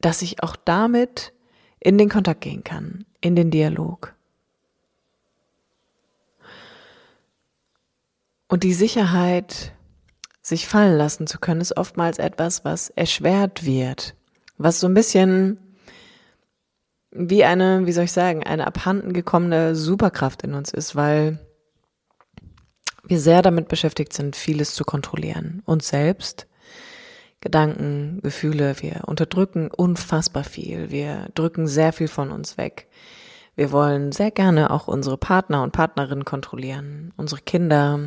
dass 0.00 0.20
ich 0.20 0.42
auch 0.42 0.56
damit 0.56 1.32
in 1.78 1.96
den 1.96 2.08
Kontakt 2.08 2.40
gehen 2.40 2.64
kann, 2.64 3.06
in 3.20 3.36
den 3.36 3.52
Dialog. 3.52 4.14
Und 8.48 8.64
die 8.64 8.74
Sicherheit, 8.74 9.72
sich 10.42 10.66
fallen 10.66 10.96
lassen 10.96 11.28
zu 11.28 11.38
können, 11.38 11.60
ist 11.60 11.76
oftmals 11.76 12.18
etwas, 12.18 12.64
was 12.64 12.90
erschwert 12.90 13.64
wird, 13.64 14.16
was 14.58 14.80
so 14.80 14.86
ein 14.86 14.94
bisschen 14.94 15.58
wie 17.10 17.44
eine, 17.44 17.86
wie 17.86 17.92
soll 17.92 18.04
ich 18.04 18.12
sagen, 18.12 18.42
eine 18.42 18.66
abhanden 18.66 19.12
gekommene 19.12 19.74
Superkraft 19.74 20.42
in 20.42 20.54
uns 20.54 20.72
ist, 20.72 20.96
weil 20.96 21.38
wir 23.04 23.20
sehr 23.20 23.42
damit 23.42 23.68
beschäftigt 23.68 24.12
sind, 24.12 24.36
vieles 24.36 24.74
zu 24.74 24.84
kontrollieren. 24.84 25.62
Uns 25.64 25.88
selbst, 25.88 26.46
Gedanken, 27.40 28.20
Gefühle, 28.22 28.74
wir 28.80 29.02
unterdrücken 29.06 29.70
unfassbar 29.70 30.44
viel. 30.44 30.90
Wir 30.90 31.28
drücken 31.34 31.68
sehr 31.68 31.92
viel 31.92 32.08
von 32.08 32.30
uns 32.30 32.58
weg. 32.58 32.88
Wir 33.54 33.72
wollen 33.72 34.12
sehr 34.12 34.30
gerne 34.30 34.70
auch 34.70 34.88
unsere 34.88 35.16
Partner 35.16 35.62
und 35.62 35.72
Partnerinnen 35.72 36.24
kontrollieren, 36.24 37.14
unsere 37.16 37.40
Kinder, 37.40 38.00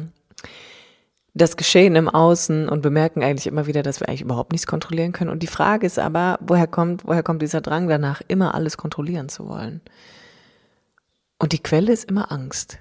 das 1.34 1.58
Geschehen 1.58 1.96
im 1.96 2.10
Außen 2.10 2.68
und 2.68 2.82
bemerken 2.82 3.24
eigentlich 3.24 3.48
immer 3.48 3.68
wieder, 3.68 3.84
dass 3.84 4.00
wir 4.00 4.10
eigentlich 4.10 4.22
überhaupt 4.22 4.52
nichts 4.52 4.68
kontrollieren 4.68 5.12
können. 5.12 5.30
Und 5.30 5.44
die 5.44 5.48
Frage 5.48 5.86
ist 5.86 6.00
aber, 6.00 6.40
woher 6.42 6.68
kommt, 6.68 7.06
woher 7.06 7.24
kommt 7.24 7.42
dieser 7.42 7.62
Drang 7.62 7.88
danach, 7.88 8.22
immer 8.28 8.56
alles 8.56 8.78
kontrollieren 8.78 9.30
zu 9.30 9.48
wollen? 9.48 9.82
Und 11.38 11.54
die 11.54 11.64
Quelle 11.64 11.94
ist 11.94 12.06
immer 12.06 12.32
Angst. 12.32 12.80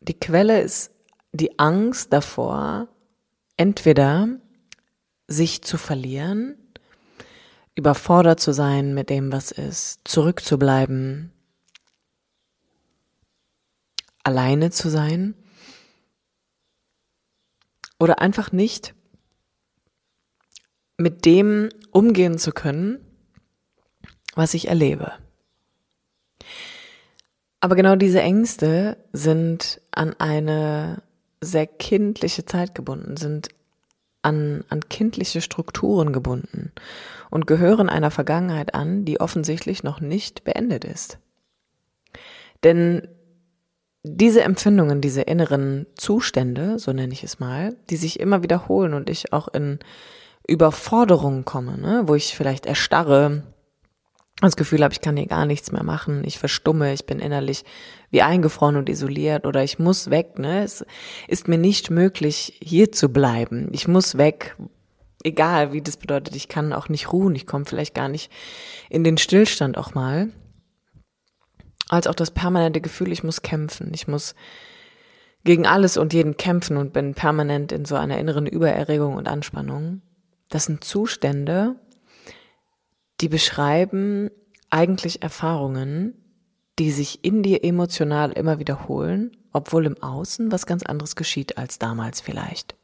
Die 0.00 0.18
Quelle 0.18 0.60
ist 0.60 0.92
die 1.32 1.58
Angst 1.58 2.12
davor, 2.12 2.88
entweder 3.56 4.28
sich 5.28 5.62
zu 5.62 5.78
verlieren, 5.78 6.56
überfordert 7.74 8.40
zu 8.40 8.52
sein 8.52 8.94
mit 8.94 9.10
dem, 9.10 9.32
was 9.32 9.50
ist, 9.50 10.00
zurückzubleiben, 10.04 11.32
alleine 14.22 14.70
zu 14.70 14.88
sein 14.88 15.34
oder 18.04 18.20
einfach 18.20 18.52
nicht 18.52 18.94
mit 20.98 21.24
dem 21.24 21.70
umgehen 21.90 22.36
zu 22.36 22.52
können, 22.52 22.98
was 24.34 24.52
ich 24.52 24.68
erlebe. 24.68 25.12
Aber 27.60 27.76
genau 27.76 27.96
diese 27.96 28.20
Ängste 28.20 28.98
sind 29.14 29.80
an 29.90 30.14
eine 30.20 31.02
sehr 31.40 31.66
kindliche 31.66 32.44
Zeit 32.44 32.74
gebunden, 32.74 33.16
sind 33.16 33.48
an, 34.20 34.64
an 34.68 34.86
kindliche 34.90 35.40
Strukturen 35.40 36.12
gebunden 36.12 36.72
und 37.30 37.46
gehören 37.46 37.88
einer 37.88 38.10
Vergangenheit 38.10 38.74
an, 38.74 39.06
die 39.06 39.18
offensichtlich 39.18 39.82
noch 39.82 40.00
nicht 40.00 40.44
beendet 40.44 40.84
ist. 40.84 41.18
Denn 42.64 43.08
diese 44.04 44.42
Empfindungen, 44.42 45.00
diese 45.00 45.22
inneren 45.22 45.86
Zustände, 45.96 46.78
so 46.78 46.92
nenne 46.92 47.12
ich 47.12 47.24
es 47.24 47.40
mal, 47.40 47.74
die 47.88 47.96
sich 47.96 48.20
immer 48.20 48.42
wiederholen 48.42 48.92
und 48.92 49.08
ich 49.08 49.32
auch 49.32 49.48
in 49.48 49.78
Überforderungen 50.46 51.46
komme, 51.46 51.78
ne, 51.78 52.02
wo 52.04 52.14
ich 52.14 52.36
vielleicht 52.36 52.66
erstarre, 52.66 53.42
das 54.40 54.56
Gefühl 54.56 54.82
habe, 54.84 54.92
ich 54.92 55.00
kann 55.00 55.16
hier 55.16 55.26
gar 55.26 55.46
nichts 55.46 55.72
mehr 55.72 55.84
machen, 55.84 56.22
ich 56.26 56.38
verstumme, 56.38 56.92
ich 56.92 57.06
bin 57.06 57.18
innerlich 57.18 57.64
wie 58.10 58.20
eingefroren 58.20 58.76
und 58.76 58.90
isoliert 58.90 59.46
oder 59.46 59.64
ich 59.64 59.78
muss 59.78 60.10
weg, 60.10 60.38
ne? 60.38 60.64
Es 60.64 60.84
ist 61.28 61.48
mir 61.48 61.56
nicht 61.56 61.90
möglich, 61.90 62.58
hier 62.62 62.92
zu 62.92 63.08
bleiben. 63.08 63.68
Ich 63.72 63.88
muss 63.88 64.18
weg, 64.18 64.56
egal 65.22 65.72
wie 65.72 65.80
das 65.80 65.96
bedeutet, 65.96 66.36
ich 66.36 66.48
kann 66.48 66.72
auch 66.72 66.88
nicht 66.88 67.12
ruhen, 67.12 67.34
ich 67.36 67.46
komme 67.46 67.64
vielleicht 67.64 67.94
gar 67.94 68.08
nicht 68.08 68.30
in 68.90 69.04
den 69.04 69.18
Stillstand 69.18 69.78
auch 69.78 69.94
mal. 69.94 70.28
Als 71.88 72.06
auch 72.06 72.14
das 72.14 72.30
permanente 72.30 72.80
Gefühl, 72.80 73.12
ich 73.12 73.24
muss 73.24 73.42
kämpfen, 73.42 73.92
ich 73.92 74.08
muss 74.08 74.34
gegen 75.44 75.66
alles 75.66 75.96
und 75.96 76.12
jeden 76.12 76.36
kämpfen 76.36 76.76
und 76.76 76.92
bin 76.92 77.14
permanent 77.14 77.70
in 77.72 77.84
so 77.84 77.94
einer 77.96 78.18
inneren 78.18 78.46
Übererregung 78.46 79.14
und 79.14 79.28
Anspannung. 79.28 80.00
Das 80.48 80.64
sind 80.64 80.84
Zustände, 80.84 81.76
die 83.20 83.28
beschreiben 83.28 84.30
eigentlich 84.70 85.22
Erfahrungen, 85.22 86.14
die 86.78 86.90
sich 86.90 87.24
in 87.24 87.42
dir 87.42 87.62
emotional 87.62 88.32
immer 88.32 88.58
wiederholen, 88.58 89.36
obwohl 89.52 89.86
im 89.86 90.02
Außen 90.02 90.50
was 90.50 90.66
ganz 90.66 90.82
anderes 90.82 91.14
geschieht 91.14 91.58
als 91.58 91.78
damals 91.78 92.20
vielleicht. 92.20 92.74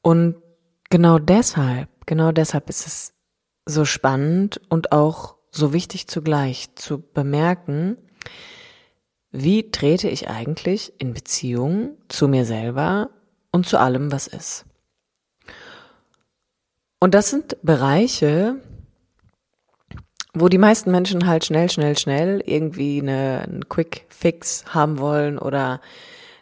Und 0.00 0.36
genau 0.88 1.18
deshalb, 1.18 1.88
genau 2.06 2.32
deshalb 2.32 2.70
ist 2.70 2.86
es 2.86 3.12
so 3.66 3.84
spannend 3.84 4.60
und 4.68 4.92
auch 4.92 5.35
so 5.56 5.72
wichtig 5.72 6.06
zugleich 6.08 6.74
zu 6.74 7.02
bemerken, 7.02 7.96
wie 9.30 9.70
trete 9.70 10.08
ich 10.08 10.28
eigentlich 10.28 10.92
in 10.98 11.14
Beziehung 11.14 11.96
zu 12.08 12.28
mir 12.28 12.44
selber 12.44 13.10
und 13.50 13.66
zu 13.66 13.78
allem, 13.78 14.12
was 14.12 14.26
ist. 14.26 14.64
Und 16.98 17.14
das 17.14 17.30
sind 17.30 17.56
Bereiche, 17.62 18.56
wo 20.32 20.48
die 20.48 20.58
meisten 20.58 20.90
Menschen 20.90 21.26
halt 21.26 21.44
schnell, 21.44 21.70
schnell, 21.70 21.96
schnell 21.98 22.42
irgendwie 22.44 23.00
eine, 23.00 23.42
einen 23.46 23.68
Quick 23.68 24.06
Fix 24.08 24.64
haben 24.66 24.98
wollen 24.98 25.38
oder 25.38 25.80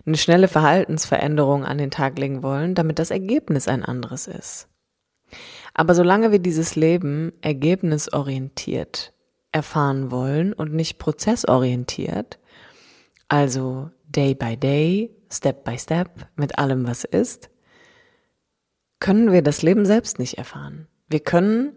eine 0.06 0.16
schnelle 0.16 0.48
Verhaltensveränderung 0.48 1.64
an 1.64 1.78
den 1.78 1.90
Tag 1.90 2.18
legen 2.18 2.42
wollen, 2.42 2.74
damit 2.74 2.98
das 2.98 3.10
Ergebnis 3.10 3.68
ein 3.68 3.84
anderes 3.84 4.26
ist. 4.26 4.68
Aber 5.74 5.94
solange 5.94 6.32
wir 6.32 6.38
dieses 6.38 6.76
Leben 6.76 7.32
ergebnisorientiert 7.40 9.12
erfahren 9.52 10.10
wollen 10.10 10.52
und 10.52 10.74
nicht 10.74 10.98
prozessorientiert, 10.98 12.38
also 13.28 13.90
day 14.08 14.34
by 14.34 14.56
day, 14.56 15.10
step 15.32 15.64
by 15.64 15.78
step, 15.78 16.28
mit 16.36 16.58
allem, 16.58 16.86
was 16.86 17.04
ist, 17.04 17.50
können 18.98 19.32
wir 19.32 19.42
das 19.42 19.62
Leben 19.62 19.86
selbst 19.86 20.18
nicht 20.18 20.38
erfahren. 20.38 20.88
Wir 21.08 21.20
können 21.20 21.72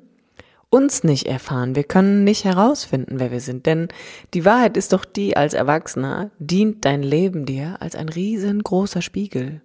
uns 0.70 1.04
nicht 1.04 1.28
erfahren. 1.28 1.76
Wir 1.76 1.84
können 1.84 2.24
nicht 2.24 2.44
herausfinden, 2.44 3.20
wer 3.20 3.32
wir 3.32 3.40
sind. 3.40 3.66
Denn 3.66 3.88
die 4.34 4.46
Wahrheit 4.46 4.76
ist 4.76 4.94
doch 4.94 5.06
die, 5.06 5.38
als 5.38 5.54
Erwachsener 5.54 6.32
dient 6.40 6.86
dein 6.86 7.04
Leben 7.04 7.46
dir 7.46 7.78
als 7.82 7.96
ein 7.96 8.10
riesengroßer 8.10 9.02
Spiegel, 9.02 9.62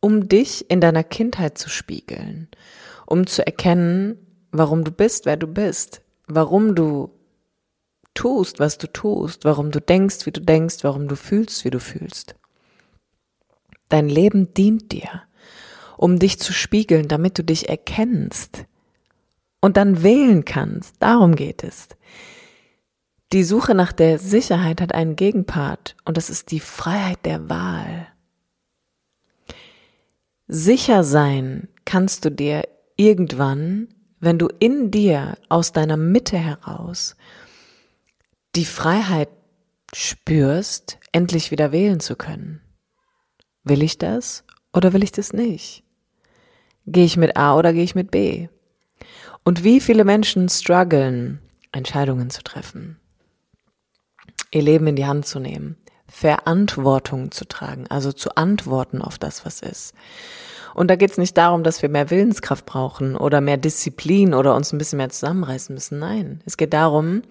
um 0.00 0.28
dich 0.28 0.70
in 0.70 0.80
deiner 0.80 1.04
Kindheit 1.04 1.58
zu 1.58 1.68
spiegeln, 1.68 2.48
um 3.06 3.26
zu 3.26 3.46
erkennen, 3.46 4.18
warum 4.52 4.84
du 4.84 4.90
bist, 4.90 5.26
wer 5.26 5.36
du 5.36 5.46
bist, 5.46 6.02
warum 6.26 6.74
du 6.74 7.10
tust, 8.14 8.60
was 8.60 8.78
du 8.78 8.86
tust, 8.92 9.44
warum 9.44 9.70
du 9.70 9.80
denkst, 9.80 10.26
wie 10.26 10.32
du 10.32 10.40
denkst, 10.40 10.78
warum 10.82 11.08
du 11.08 11.16
fühlst, 11.16 11.64
wie 11.64 11.70
du 11.70 11.80
fühlst. 11.80 12.34
Dein 13.88 14.08
Leben 14.08 14.52
dient 14.54 14.92
dir 14.92 15.22
um 15.96 16.18
dich 16.18 16.38
zu 16.38 16.52
spiegeln, 16.52 17.08
damit 17.08 17.38
du 17.38 17.44
dich 17.44 17.68
erkennst 17.68 18.64
und 19.60 19.76
dann 19.76 20.02
wählen 20.02 20.44
kannst. 20.44 20.96
Darum 21.00 21.34
geht 21.34 21.64
es. 21.64 21.88
Die 23.32 23.44
Suche 23.44 23.74
nach 23.74 23.92
der 23.92 24.18
Sicherheit 24.18 24.80
hat 24.80 24.94
einen 24.94 25.16
Gegenpart 25.16 25.96
und 26.04 26.16
das 26.16 26.30
ist 26.30 26.50
die 26.50 26.60
Freiheit 26.60 27.24
der 27.24 27.48
Wahl. 27.48 28.08
Sicher 30.46 31.02
sein 31.02 31.68
kannst 31.84 32.24
du 32.24 32.30
dir 32.30 32.68
irgendwann, 32.96 33.88
wenn 34.20 34.38
du 34.38 34.48
in 34.58 34.90
dir 34.90 35.38
aus 35.48 35.72
deiner 35.72 35.96
Mitte 35.96 36.38
heraus 36.38 37.16
die 38.54 38.64
Freiheit 38.64 39.28
spürst, 39.94 40.98
endlich 41.12 41.50
wieder 41.50 41.72
wählen 41.72 42.00
zu 42.00 42.16
können. 42.16 42.60
Will 43.64 43.82
ich 43.82 43.98
das 43.98 44.44
oder 44.72 44.92
will 44.92 45.02
ich 45.02 45.12
das 45.12 45.32
nicht? 45.32 45.84
Gehe 46.86 47.04
ich 47.04 47.16
mit 47.16 47.36
A 47.36 47.56
oder 47.56 47.72
gehe 47.72 47.84
ich 47.84 47.94
mit 47.94 48.10
B? 48.10 48.48
Und 49.44 49.64
wie 49.64 49.80
viele 49.80 50.04
Menschen 50.04 50.48
strugglen, 50.48 51.40
Entscheidungen 51.72 52.30
zu 52.30 52.42
treffen, 52.42 52.98
ihr 54.50 54.62
Leben 54.62 54.86
in 54.86 54.96
die 54.96 55.06
Hand 55.06 55.26
zu 55.26 55.38
nehmen, 55.38 55.76
Verantwortung 56.08 57.30
zu 57.30 57.44
tragen, 57.46 57.86
also 57.88 58.12
zu 58.12 58.36
antworten 58.36 59.02
auf 59.02 59.18
das, 59.18 59.44
was 59.44 59.60
ist. 59.60 59.94
Und 60.76 60.88
da 60.88 60.96
geht 60.96 61.12
es 61.12 61.16
nicht 61.16 61.38
darum, 61.38 61.62
dass 61.62 61.80
wir 61.80 61.88
mehr 61.88 62.10
Willenskraft 62.10 62.66
brauchen 62.66 63.16
oder 63.16 63.40
mehr 63.40 63.56
Disziplin 63.56 64.34
oder 64.34 64.54
uns 64.54 64.74
ein 64.74 64.78
bisschen 64.78 64.98
mehr 64.98 65.08
zusammenreißen 65.08 65.74
müssen. 65.74 65.98
Nein, 65.98 66.42
es 66.44 66.58
geht 66.58 66.74
darum, 66.74 67.22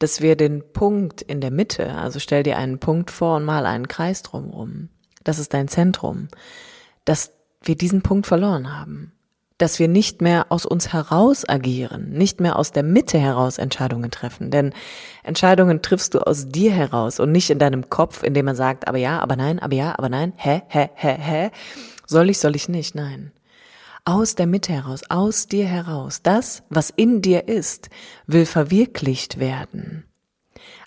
dass 0.00 0.20
wir 0.20 0.34
den 0.34 0.64
Punkt 0.72 1.22
in 1.22 1.40
der 1.40 1.52
Mitte, 1.52 1.94
also 1.94 2.18
stell 2.18 2.42
dir 2.42 2.56
einen 2.56 2.80
Punkt 2.80 3.12
vor 3.12 3.36
und 3.36 3.44
mal 3.44 3.64
einen 3.64 3.86
Kreis 3.86 4.24
drumherum. 4.24 4.88
Das 5.22 5.38
ist 5.38 5.54
dein 5.54 5.68
Zentrum. 5.68 6.26
Dass 7.04 7.30
wir 7.62 7.76
diesen 7.76 8.02
Punkt 8.02 8.26
verloren 8.26 8.76
haben. 8.76 9.12
Dass 9.56 9.78
wir 9.78 9.86
nicht 9.86 10.20
mehr 10.20 10.46
aus 10.48 10.66
uns 10.66 10.92
heraus 10.92 11.48
agieren, 11.48 12.10
nicht 12.10 12.40
mehr 12.40 12.58
aus 12.58 12.72
der 12.72 12.82
Mitte 12.82 13.20
heraus 13.20 13.58
Entscheidungen 13.58 14.10
treffen. 14.10 14.50
Denn 14.50 14.72
Entscheidungen 15.22 15.80
triffst 15.80 16.14
du 16.14 16.26
aus 16.26 16.48
dir 16.48 16.72
heraus 16.72 17.20
und 17.20 17.30
nicht 17.30 17.50
in 17.50 17.60
deinem 17.60 17.88
Kopf, 17.88 18.24
indem 18.24 18.46
man 18.46 18.56
sagt, 18.56 18.88
aber 18.88 18.98
ja, 18.98 19.20
aber 19.20 19.36
nein, 19.36 19.60
aber 19.60 19.76
ja, 19.76 19.94
aber 19.96 20.08
nein, 20.08 20.32
hä, 20.34 20.62
hä, 20.66 20.90
hä, 20.96 21.16
hä. 21.16 21.50
Soll 22.10 22.28
ich, 22.28 22.38
soll 22.38 22.56
ich 22.56 22.68
nicht? 22.68 22.96
Nein. 22.96 23.30
Aus 24.04 24.34
der 24.34 24.48
Mitte 24.48 24.72
heraus, 24.72 25.02
aus 25.08 25.46
dir 25.46 25.66
heraus. 25.66 26.22
Das, 26.22 26.64
was 26.68 26.90
in 26.90 27.22
dir 27.22 27.46
ist, 27.46 27.88
will 28.26 28.46
verwirklicht 28.46 29.38
werden. 29.38 30.02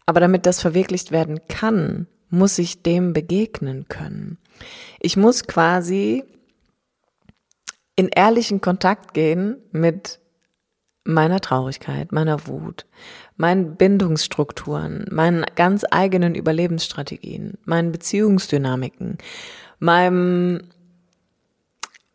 Aber 0.05 0.19
damit 0.19 0.45
das 0.45 0.59
verwirklicht 0.59 1.11
werden 1.13 1.39
kann, 1.47 2.07
muss 2.29 2.57
ich 2.57 2.81
dem 2.81 3.13
begegnen 3.13 3.87
können. 3.87 4.37
Ich 4.99 5.15
muss 5.15 5.47
quasi 5.47 6.25
in 7.95 8.09
ehrlichen 8.09 8.59
Kontakt 8.59 9.13
gehen 9.13 9.55
mit 9.71 10.19
meiner 11.05 11.39
Traurigkeit, 11.39 12.11
meiner 12.11 12.47
Wut, 12.47 12.85
meinen 13.37 13.77
Bindungsstrukturen, 13.77 15.05
meinen 15.09 15.45
ganz 15.55 15.85
eigenen 15.89 16.35
Überlebensstrategien, 16.35 17.57
meinen 17.63 17.93
Beziehungsdynamiken, 17.93 19.19
meinem 19.79 20.72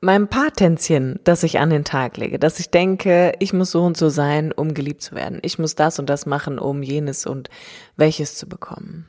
meinem 0.01 0.29
Patentchen, 0.29 1.19
das 1.25 1.43
ich 1.43 1.59
an 1.59 1.71
den 1.71 1.85
Tag 1.85 2.17
lege, 2.17 2.39
dass 2.39 2.61
ich 2.61 2.71
denke, 2.71 3.33
ich 3.41 3.53
muss 3.53 3.73
so 3.73 3.85
und 3.85 3.97
so 3.97 4.09
sein, 4.09 4.53
um 4.53 4.75
geliebt 4.75 5.03
zu 5.03 5.15
werden. 5.15 5.41
Ich 5.43 5.59
muss 5.59 5.75
das 5.75 5.99
und 5.99 6.09
das 6.09 6.27
machen, 6.27 6.59
um 6.59 6.83
jenes 6.83 7.27
und 7.27 7.51
welches 7.97 8.37
zu 8.37 8.49
bekommen. 8.49 9.07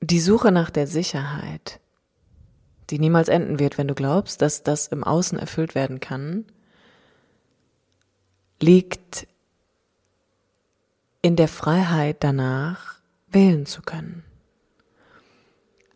Die 0.00 0.20
Suche 0.20 0.52
nach 0.52 0.70
der 0.70 0.86
Sicherheit 0.86 1.80
die 2.90 2.98
niemals 2.98 3.28
enden 3.28 3.58
wird, 3.58 3.78
wenn 3.78 3.88
du 3.88 3.94
glaubst, 3.94 4.42
dass 4.42 4.62
das 4.62 4.88
im 4.88 5.04
Außen 5.04 5.38
erfüllt 5.38 5.74
werden 5.74 6.00
kann, 6.00 6.44
liegt 8.60 9.26
in 11.22 11.36
der 11.36 11.48
Freiheit 11.48 12.18
danach, 12.20 12.96
wählen 13.28 13.66
zu 13.66 13.82
können. 13.82 14.24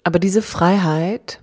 Aber 0.03 0.19
diese 0.19 0.43
Freiheit 0.43 1.41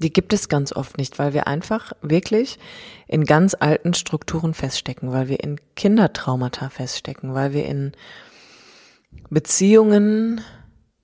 Die 0.00 0.12
gibt 0.12 0.32
es 0.32 0.48
ganz 0.48 0.72
oft 0.72 0.96
nicht, 0.98 1.18
weil 1.18 1.34
wir 1.34 1.46
einfach 1.46 1.92
wirklich 2.00 2.58
in 3.06 3.24
ganz 3.24 3.54
alten 3.58 3.94
Strukturen 3.94 4.54
feststecken, 4.54 5.12
weil 5.12 5.28
wir 5.28 5.44
in 5.44 5.60
Kindertraumata 5.76 6.70
feststecken, 6.70 7.34
weil 7.34 7.52
wir 7.52 7.66
in 7.66 7.92
Beziehungen 9.28 10.40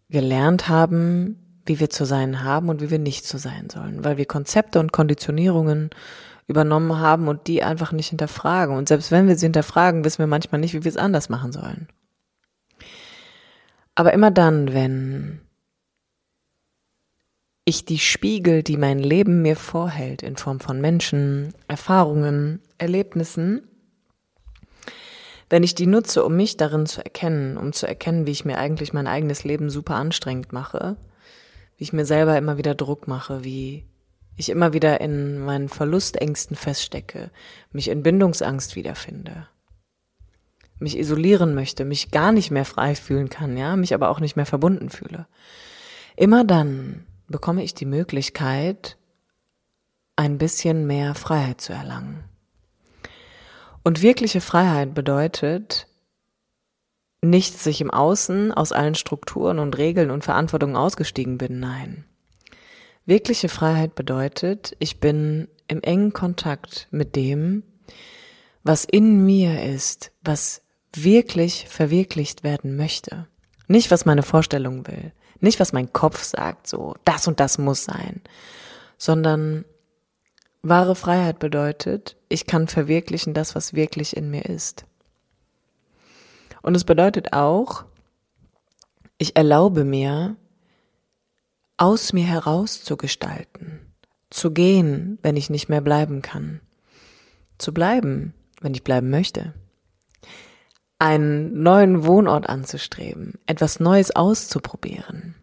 gelernt 0.08 0.68
haben, 0.68 1.60
wie 1.66 1.78
wir 1.80 1.90
zu 1.90 2.04
sein 2.04 2.42
haben 2.42 2.68
und 2.68 2.80
wie 2.80 2.90
wir 2.90 2.98
nicht 2.98 3.26
zu 3.26 3.38
sein 3.38 3.68
sollen, 3.70 4.04
weil 4.04 4.16
wir 4.16 4.24
Konzepte 4.24 4.80
und 4.80 4.92
Konditionierungen 4.92 5.90
übernommen 6.46 6.98
haben 6.98 7.28
und 7.28 7.48
die 7.48 7.62
einfach 7.62 7.92
nicht 7.92 8.08
hinterfragen. 8.08 8.76
Und 8.76 8.88
selbst 8.88 9.10
wenn 9.10 9.26
wir 9.26 9.36
sie 9.36 9.46
hinterfragen, 9.46 10.04
wissen 10.04 10.20
wir 10.20 10.28
manchmal 10.28 10.60
nicht, 10.60 10.74
wie 10.74 10.84
wir 10.84 10.90
es 10.90 10.96
anders 10.96 11.28
machen 11.28 11.52
sollen. 11.52 11.88
Aber 13.94 14.12
immer 14.12 14.30
dann, 14.30 14.72
wenn 14.72 15.40
ich 17.68 17.84
die 17.84 17.98
Spiegel, 17.98 18.62
die 18.62 18.76
mein 18.76 19.00
Leben 19.00 19.42
mir 19.42 19.56
vorhält, 19.56 20.22
in 20.22 20.36
Form 20.36 20.60
von 20.60 20.80
Menschen, 20.80 21.52
Erfahrungen, 21.66 22.62
Erlebnissen, 22.78 23.68
wenn 25.50 25.64
ich 25.64 25.74
die 25.74 25.88
nutze, 25.88 26.24
um 26.24 26.36
mich 26.36 26.56
darin 26.56 26.86
zu 26.86 27.04
erkennen, 27.04 27.56
um 27.56 27.72
zu 27.72 27.86
erkennen, 27.86 28.24
wie 28.26 28.30
ich 28.30 28.44
mir 28.44 28.58
eigentlich 28.58 28.92
mein 28.92 29.08
eigenes 29.08 29.42
Leben 29.42 29.68
super 29.68 29.96
anstrengend 29.96 30.52
mache, 30.52 30.96
wie 31.76 31.84
ich 31.84 31.92
mir 31.92 32.04
selber 32.06 32.38
immer 32.38 32.56
wieder 32.56 32.76
Druck 32.76 33.08
mache, 33.08 33.42
wie 33.42 33.84
ich 34.36 34.48
immer 34.48 34.72
wieder 34.72 35.00
in 35.00 35.40
meinen 35.40 35.68
Verlustängsten 35.68 36.56
feststecke, 36.56 37.32
mich 37.72 37.88
in 37.88 38.04
Bindungsangst 38.04 38.76
wiederfinde, 38.76 39.48
mich 40.78 40.96
isolieren 40.96 41.56
möchte, 41.56 41.84
mich 41.84 42.12
gar 42.12 42.30
nicht 42.30 42.52
mehr 42.52 42.64
frei 42.64 42.94
fühlen 42.94 43.28
kann, 43.28 43.56
ja, 43.56 43.74
mich 43.74 43.92
aber 43.92 44.08
auch 44.10 44.20
nicht 44.20 44.36
mehr 44.36 44.46
verbunden 44.46 44.88
fühle. 44.88 45.26
Immer 46.16 46.44
dann 46.44 47.06
bekomme 47.28 47.62
ich 47.62 47.74
die 47.74 47.86
Möglichkeit, 47.86 48.96
ein 50.16 50.38
bisschen 50.38 50.86
mehr 50.86 51.14
Freiheit 51.14 51.60
zu 51.60 51.72
erlangen. 51.72 52.24
Und 53.82 54.02
wirkliche 54.02 54.40
Freiheit 54.40 54.94
bedeutet, 54.94 55.86
nicht, 57.22 57.54
dass 57.54 57.66
ich 57.66 57.80
im 57.80 57.90
Außen 57.90 58.52
aus 58.52 58.72
allen 58.72 58.94
Strukturen 58.94 59.58
und 59.58 59.76
Regeln 59.78 60.10
und 60.10 60.24
Verantwortungen 60.24 60.76
ausgestiegen 60.76 61.38
bin, 61.38 61.60
nein. 61.60 62.04
Wirkliche 63.04 63.48
Freiheit 63.48 63.94
bedeutet, 63.94 64.76
ich 64.80 65.00
bin 65.00 65.48
im 65.68 65.82
engen 65.82 66.12
Kontakt 66.12 66.88
mit 66.90 67.14
dem, 67.16 67.62
was 68.64 68.84
in 68.84 69.24
mir 69.24 69.62
ist, 69.62 70.12
was 70.22 70.62
wirklich 70.92 71.66
verwirklicht 71.68 72.42
werden 72.42 72.76
möchte. 72.76 73.28
Nicht, 73.68 73.90
was 73.90 74.06
meine 74.06 74.22
Vorstellung 74.22 74.86
will, 74.86 75.12
nicht, 75.40 75.60
was 75.60 75.72
mein 75.72 75.92
Kopf 75.92 76.22
sagt, 76.22 76.66
so, 76.66 76.94
das 77.04 77.26
und 77.28 77.40
das 77.40 77.58
muss 77.58 77.84
sein, 77.84 78.20
sondern 78.98 79.64
wahre 80.62 80.96
Freiheit 80.96 81.38
bedeutet, 81.38 82.16
ich 82.28 82.46
kann 82.46 82.68
verwirklichen 82.68 83.34
das, 83.34 83.54
was 83.54 83.74
wirklich 83.74 84.16
in 84.16 84.30
mir 84.30 84.46
ist. 84.46 84.84
Und 86.62 86.74
es 86.74 86.84
bedeutet 86.84 87.32
auch, 87.32 87.84
ich 89.18 89.36
erlaube 89.36 89.84
mir, 89.84 90.36
aus 91.76 92.12
mir 92.12 92.24
heraus 92.24 92.82
zu 92.82 92.96
gestalten, 92.96 93.92
zu 94.30 94.50
gehen, 94.50 95.18
wenn 95.22 95.36
ich 95.36 95.50
nicht 95.50 95.68
mehr 95.68 95.80
bleiben 95.80 96.22
kann, 96.22 96.60
zu 97.58 97.72
bleiben, 97.72 98.34
wenn 98.60 98.74
ich 98.74 98.82
bleiben 98.82 99.10
möchte, 99.10 99.54
einen 100.98 101.62
neuen 101.62 102.06
Wohnort 102.06 102.48
anzustreben, 102.48 103.34
etwas 103.46 103.80
Neues 103.80 104.14
auszuprobieren. 104.14 105.34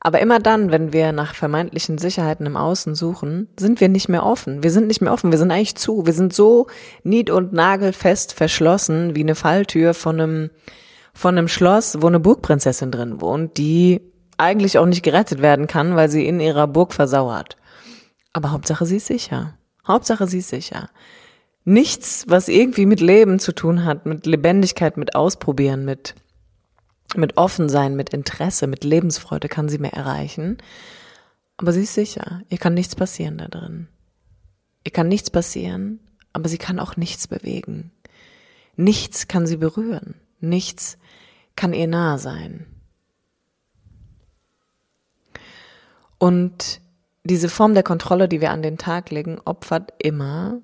Aber 0.00 0.20
immer 0.20 0.38
dann, 0.38 0.70
wenn 0.70 0.92
wir 0.92 1.10
nach 1.10 1.34
vermeintlichen 1.34 1.98
Sicherheiten 1.98 2.46
im 2.46 2.56
Außen 2.56 2.94
suchen, 2.94 3.48
sind 3.58 3.80
wir 3.80 3.88
nicht 3.88 4.08
mehr 4.08 4.24
offen. 4.24 4.62
Wir 4.62 4.70
sind 4.70 4.86
nicht 4.86 5.00
mehr 5.00 5.12
offen. 5.12 5.32
Wir 5.32 5.38
sind 5.38 5.50
eigentlich 5.50 5.74
zu. 5.74 6.06
Wir 6.06 6.12
sind 6.12 6.32
so 6.32 6.68
nied- 7.02 7.30
und 7.30 7.52
nagelfest 7.52 8.32
verschlossen 8.32 9.16
wie 9.16 9.22
eine 9.22 9.34
Falltür 9.34 9.94
von 9.94 10.20
einem, 10.20 10.50
von 11.12 11.36
einem 11.36 11.48
Schloss, 11.48 12.02
wo 12.02 12.06
eine 12.06 12.20
Burgprinzessin 12.20 12.92
drin 12.92 13.20
wohnt, 13.20 13.58
die 13.58 14.00
eigentlich 14.38 14.78
auch 14.78 14.86
nicht 14.86 15.02
gerettet 15.02 15.42
werden 15.42 15.66
kann, 15.66 15.96
weil 15.96 16.08
sie 16.08 16.26
in 16.26 16.38
ihrer 16.38 16.68
Burg 16.68 16.92
versauert. 16.92 17.56
Aber 18.32 18.52
Hauptsache 18.52 18.86
sie 18.86 18.98
ist 18.98 19.06
sicher. 19.06 19.58
Hauptsache 19.88 20.28
sie 20.28 20.38
ist 20.38 20.50
sicher. 20.50 20.88
Nichts, 21.68 22.24
was 22.28 22.46
irgendwie 22.46 22.86
mit 22.86 23.00
Leben 23.00 23.40
zu 23.40 23.52
tun 23.52 23.84
hat, 23.84 24.06
mit 24.06 24.24
Lebendigkeit, 24.24 24.96
mit 24.96 25.16
Ausprobieren, 25.16 25.84
mit, 25.84 26.14
mit 27.16 27.36
Offensein, 27.36 27.96
mit 27.96 28.10
Interesse, 28.10 28.68
mit 28.68 28.84
Lebensfreude 28.84 29.48
kann 29.48 29.68
sie 29.68 29.78
mehr 29.78 29.92
erreichen. 29.92 30.58
Aber 31.56 31.72
sie 31.72 31.82
ist 31.82 31.94
sicher. 31.94 32.42
Ihr 32.50 32.58
kann 32.58 32.74
nichts 32.74 32.94
passieren 32.94 33.38
da 33.38 33.48
drin. 33.48 33.88
Ihr 34.84 34.92
kann 34.92 35.08
nichts 35.08 35.28
passieren, 35.28 35.98
aber 36.32 36.48
sie 36.48 36.58
kann 36.58 36.78
auch 36.78 36.96
nichts 36.96 37.26
bewegen. 37.26 37.90
Nichts 38.76 39.26
kann 39.26 39.48
sie 39.48 39.56
berühren. 39.56 40.14
Nichts 40.38 40.98
kann 41.56 41.72
ihr 41.72 41.88
nahe 41.88 42.20
sein. 42.20 42.66
Und 46.18 46.80
diese 47.24 47.48
Form 47.48 47.74
der 47.74 47.82
Kontrolle, 47.82 48.28
die 48.28 48.40
wir 48.40 48.52
an 48.52 48.62
den 48.62 48.78
Tag 48.78 49.10
legen, 49.10 49.40
opfert 49.44 49.94
immer 49.98 50.60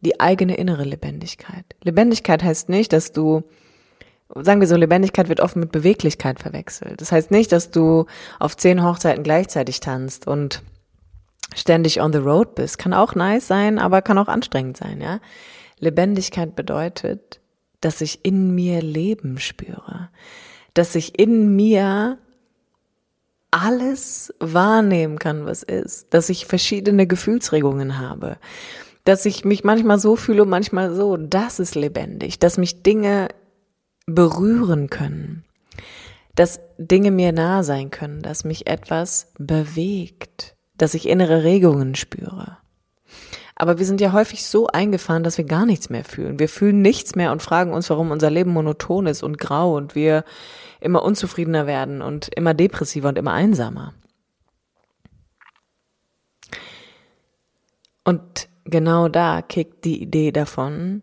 die 0.00 0.20
eigene 0.20 0.56
innere 0.56 0.84
Lebendigkeit. 0.84 1.64
Lebendigkeit 1.82 2.42
heißt 2.42 2.68
nicht, 2.68 2.92
dass 2.92 3.12
du, 3.12 3.42
sagen 4.34 4.60
wir 4.60 4.68
so, 4.68 4.76
Lebendigkeit 4.76 5.28
wird 5.28 5.40
oft 5.40 5.56
mit 5.56 5.72
Beweglichkeit 5.72 6.40
verwechselt. 6.40 7.00
Das 7.00 7.12
heißt 7.12 7.30
nicht, 7.30 7.52
dass 7.52 7.70
du 7.70 8.06
auf 8.38 8.56
zehn 8.56 8.82
Hochzeiten 8.82 9.22
gleichzeitig 9.22 9.80
tanzt 9.80 10.26
und 10.26 10.62
ständig 11.54 12.00
on 12.00 12.12
the 12.12 12.18
road 12.18 12.54
bist. 12.54 12.78
Kann 12.78 12.94
auch 12.94 13.14
nice 13.14 13.46
sein, 13.46 13.78
aber 13.78 14.02
kann 14.02 14.18
auch 14.18 14.28
anstrengend 14.28 14.76
sein, 14.76 15.00
ja. 15.00 15.20
Lebendigkeit 15.78 16.54
bedeutet, 16.54 17.40
dass 17.80 18.00
ich 18.00 18.24
in 18.24 18.54
mir 18.54 18.82
Leben 18.82 19.38
spüre, 19.38 20.10
dass 20.74 20.94
ich 20.94 21.18
in 21.18 21.56
mir 21.56 22.18
alles 23.50 24.32
wahrnehmen 24.38 25.18
kann, 25.18 25.46
was 25.46 25.62
ist, 25.62 26.12
dass 26.14 26.28
ich 26.28 26.46
verschiedene 26.46 27.06
Gefühlsregungen 27.06 27.98
habe, 27.98 28.36
dass 29.10 29.26
ich 29.26 29.44
mich 29.44 29.64
manchmal 29.64 29.98
so 29.98 30.14
fühle 30.14 30.42
und 30.42 30.48
manchmal 30.48 30.94
so, 30.94 31.16
das 31.16 31.58
ist 31.58 31.74
lebendig, 31.74 32.38
dass 32.38 32.58
mich 32.58 32.84
Dinge 32.84 33.26
berühren 34.06 34.88
können, 34.88 35.44
dass 36.36 36.60
Dinge 36.78 37.10
mir 37.10 37.32
nah 37.32 37.64
sein 37.64 37.90
können, 37.90 38.22
dass 38.22 38.44
mich 38.44 38.68
etwas 38.68 39.32
bewegt, 39.36 40.54
dass 40.76 40.94
ich 40.94 41.08
innere 41.08 41.42
Regungen 41.42 41.96
spüre. 41.96 42.58
Aber 43.56 43.80
wir 43.80 43.84
sind 43.84 44.00
ja 44.00 44.12
häufig 44.12 44.46
so 44.46 44.68
eingefahren, 44.68 45.24
dass 45.24 45.38
wir 45.38 45.44
gar 45.44 45.66
nichts 45.66 45.90
mehr 45.90 46.04
fühlen. 46.04 46.38
Wir 46.38 46.48
fühlen 46.48 46.80
nichts 46.80 47.16
mehr 47.16 47.32
und 47.32 47.42
fragen 47.42 47.72
uns, 47.72 47.90
warum 47.90 48.12
unser 48.12 48.30
Leben 48.30 48.52
monoton 48.52 49.08
ist 49.08 49.24
und 49.24 49.38
grau 49.38 49.76
und 49.76 49.96
wir 49.96 50.22
immer 50.78 51.02
unzufriedener 51.02 51.66
werden 51.66 52.00
und 52.00 52.28
immer 52.36 52.54
depressiver 52.54 53.08
und 53.08 53.18
immer 53.18 53.32
einsamer. 53.32 53.92
Und 58.04 58.49
genau 58.70 59.08
da 59.08 59.42
kickt 59.42 59.84
die 59.84 60.00
Idee 60.00 60.32
davon, 60.32 61.02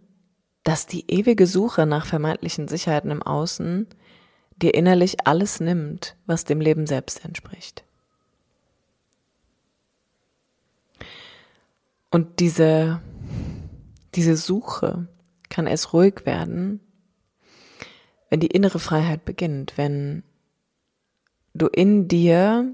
dass 0.63 0.85
die 0.85 1.09
ewige 1.09 1.47
Suche 1.47 1.85
nach 1.85 2.05
vermeintlichen 2.05 2.67
Sicherheiten 2.67 3.11
im 3.11 3.21
Außen 3.21 3.87
dir 4.57 4.73
innerlich 4.73 5.25
alles 5.25 5.59
nimmt, 5.59 6.15
was 6.25 6.43
dem 6.43 6.59
Leben 6.59 6.87
selbst 6.87 7.23
entspricht. 7.23 7.83
Und 12.09 12.39
diese, 12.39 13.01
diese 14.15 14.35
Suche 14.35 15.07
kann 15.49 15.67
erst 15.67 15.93
ruhig 15.93 16.25
werden, 16.25 16.79
wenn 18.29 18.39
die 18.39 18.47
innere 18.47 18.79
Freiheit 18.79 19.25
beginnt, 19.25 19.77
wenn 19.77 20.23
du 21.53 21.67
in 21.67 22.07
dir 22.07 22.73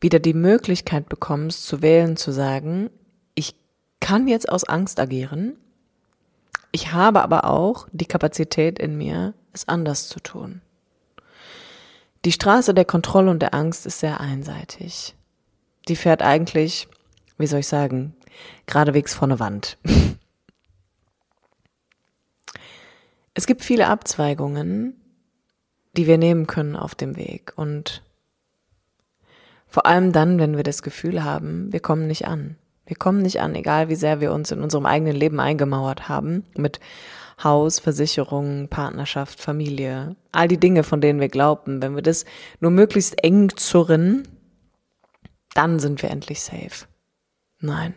wieder 0.00 0.18
die 0.18 0.34
Möglichkeit 0.34 1.08
bekommst 1.08 1.66
zu 1.66 1.82
wählen, 1.82 2.16
zu 2.16 2.32
sagen, 2.32 2.90
kann 4.00 4.28
jetzt 4.28 4.48
aus 4.48 4.64
Angst 4.64 5.00
agieren, 5.00 5.56
ich 6.70 6.92
habe 6.92 7.22
aber 7.22 7.44
auch 7.44 7.88
die 7.92 8.06
Kapazität 8.06 8.78
in 8.78 8.98
mir, 8.98 9.34
es 9.52 9.68
anders 9.68 10.08
zu 10.08 10.20
tun. 10.20 10.60
Die 12.24 12.32
Straße 12.32 12.74
der 12.74 12.84
Kontrolle 12.84 13.30
und 13.30 13.40
der 13.40 13.54
Angst 13.54 13.86
ist 13.86 14.00
sehr 14.00 14.20
einseitig. 14.20 15.14
Die 15.88 15.96
fährt 15.96 16.20
eigentlich, 16.22 16.88
wie 17.38 17.46
soll 17.46 17.60
ich 17.60 17.68
sagen, 17.68 18.14
geradewegs 18.66 19.14
vor 19.14 19.28
eine 19.28 19.40
Wand. 19.40 19.78
Es 23.34 23.46
gibt 23.46 23.62
viele 23.62 23.86
Abzweigungen, 23.86 25.00
die 25.96 26.08
wir 26.08 26.18
nehmen 26.18 26.48
können 26.48 26.74
auf 26.74 26.96
dem 26.96 27.16
Weg 27.16 27.52
und 27.54 28.02
vor 29.68 29.86
allem 29.86 30.10
dann, 30.10 30.40
wenn 30.40 30.56
wir 30.56 30.64
das 30.64 30.82
Gefühl 30.82 31.22
haben, 31.22 31.72
wir 31.72 31.78
kommen 31.78 32.08
nicht 32.08 32.26
an. 32.26 32.56
Wir 32.88 32.96
kommen 32.96 33.20
nicht 33.20 33.40
an, 33.42 33.54
egal 33.54 33.90
wie 33.90 33.96
sehr 33.96 34.22
wir 34.22 34.32
uns 34.32 34.50
in 34.50 34.62
unserem 34.62 34.86
eigenen 34.86 35.14
Leben 35.14 35.40
eingemauert 35.40 36.08
haben, 36.08 36.44
mit 36.56 36.80
Haus, 37.44 37.80
Versicherung, 37.80 38.68
Partnerschaft, 38.68 39.40
Familie, 39.40 40.16
all 40.32 40.48
die 40.48 40.56
Dinge, 40.58 40.82
von 40.84 41.02
denen 41.02 41.20
wir 41.20 41.28
glauben, 41.28 41.82
wenn 41.82 41.94
wir 41.94 42.02
das 42.02 42.24
nur 42.60 42.70
möglichst 42.70 43.22
eng 43.22 43.54
zurren, 43.56 44.26
dann 45.52 45.78
sind 45.78 46.00
wir 46.00 46.10
endlich 46.10 46.40
safe. 46.40 46.86
Nein. 47.60 47.94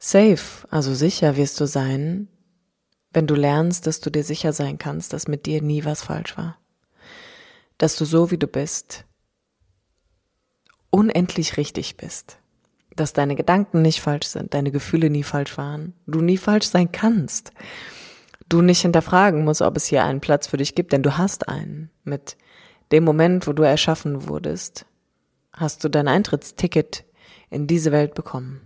Safe, 0.00 0.66
also 0.70 0.94
sicher 0.94 1.36
wirst 1.36 1.60
du 1.60 1.66
sein, 1.66 2.26
wenn 3.12 3.28
du 3.28 3.36
lernst, 3.36 3.86
dass 3.86 4.00
du 4.00 4.10
dir 4.10 4.24
sicher 4.24 4.52
sein 4.52 4.76
kannst, 4.76 5.12
dass 5.12 5.28
mit 5.28 5.46
dir 5.46 5.62
nie 5.62 5.84
was 5.84 6.02
falsch 6.02 6.36
war. 6.36 6.58
Dass 7.78 7.94
du 7.94 8.04
so 8.04 8.32
wie 8.32 8.38
du 8.38 8.48
bist, 8.48 9.04
unendlich 10.92 11.56
richtig 11.56 11.96
bist. 11.96 12.38
Dass 12.94 13.14
deine 13.14 13.34
Gedanken 13.34 13.82
nicht 13.82 14.00
falsch 14.00 14.26
sind, 14.26 14.54
deine 14.54 14.70
Gefühle 14.70 15.10
nie 15.10 15.22
falsch 15.24 15.56
waren, 15.58 15.94
du 16.06 16.20
nie 16.20 16.36
falsch 16.36 16.66
sein 16.66 16.92
kannst. 16.92 17.52
Du 18.48 18.60
nicht 18.60 18.82
hinterfragen 18.82 19.44
musst, 19.44 19.62
ob 19.62 19.76
es 19.78 19.86
hier 19.86 20.04
einen 20.04 20.20
Platz 20.20 20.46
für 20.46 20.58
dich 20.58 20.74
gibt, 20.74 20.92
denn 20.92 21.02
du 21.02 21.16
hast 21.16 21.48
einen. 21.48 21.90
Mit 22.04 22.36
dem 22.92 23.02
Moment, 23.02 23.46
wo 23.46 23.54
du 23.54 23.62
erschaffen 23.62 24.28
wurdest, 24.28 24.84
hast 25.54 25.82
du 25.82 25.88
dein 25.88 26.06
Eintrittsticket 26.06 27.04
in 27.48 27.66
diese 27.66 27.92
Welt 27.92 28.14
bekommen. 28.14 28.60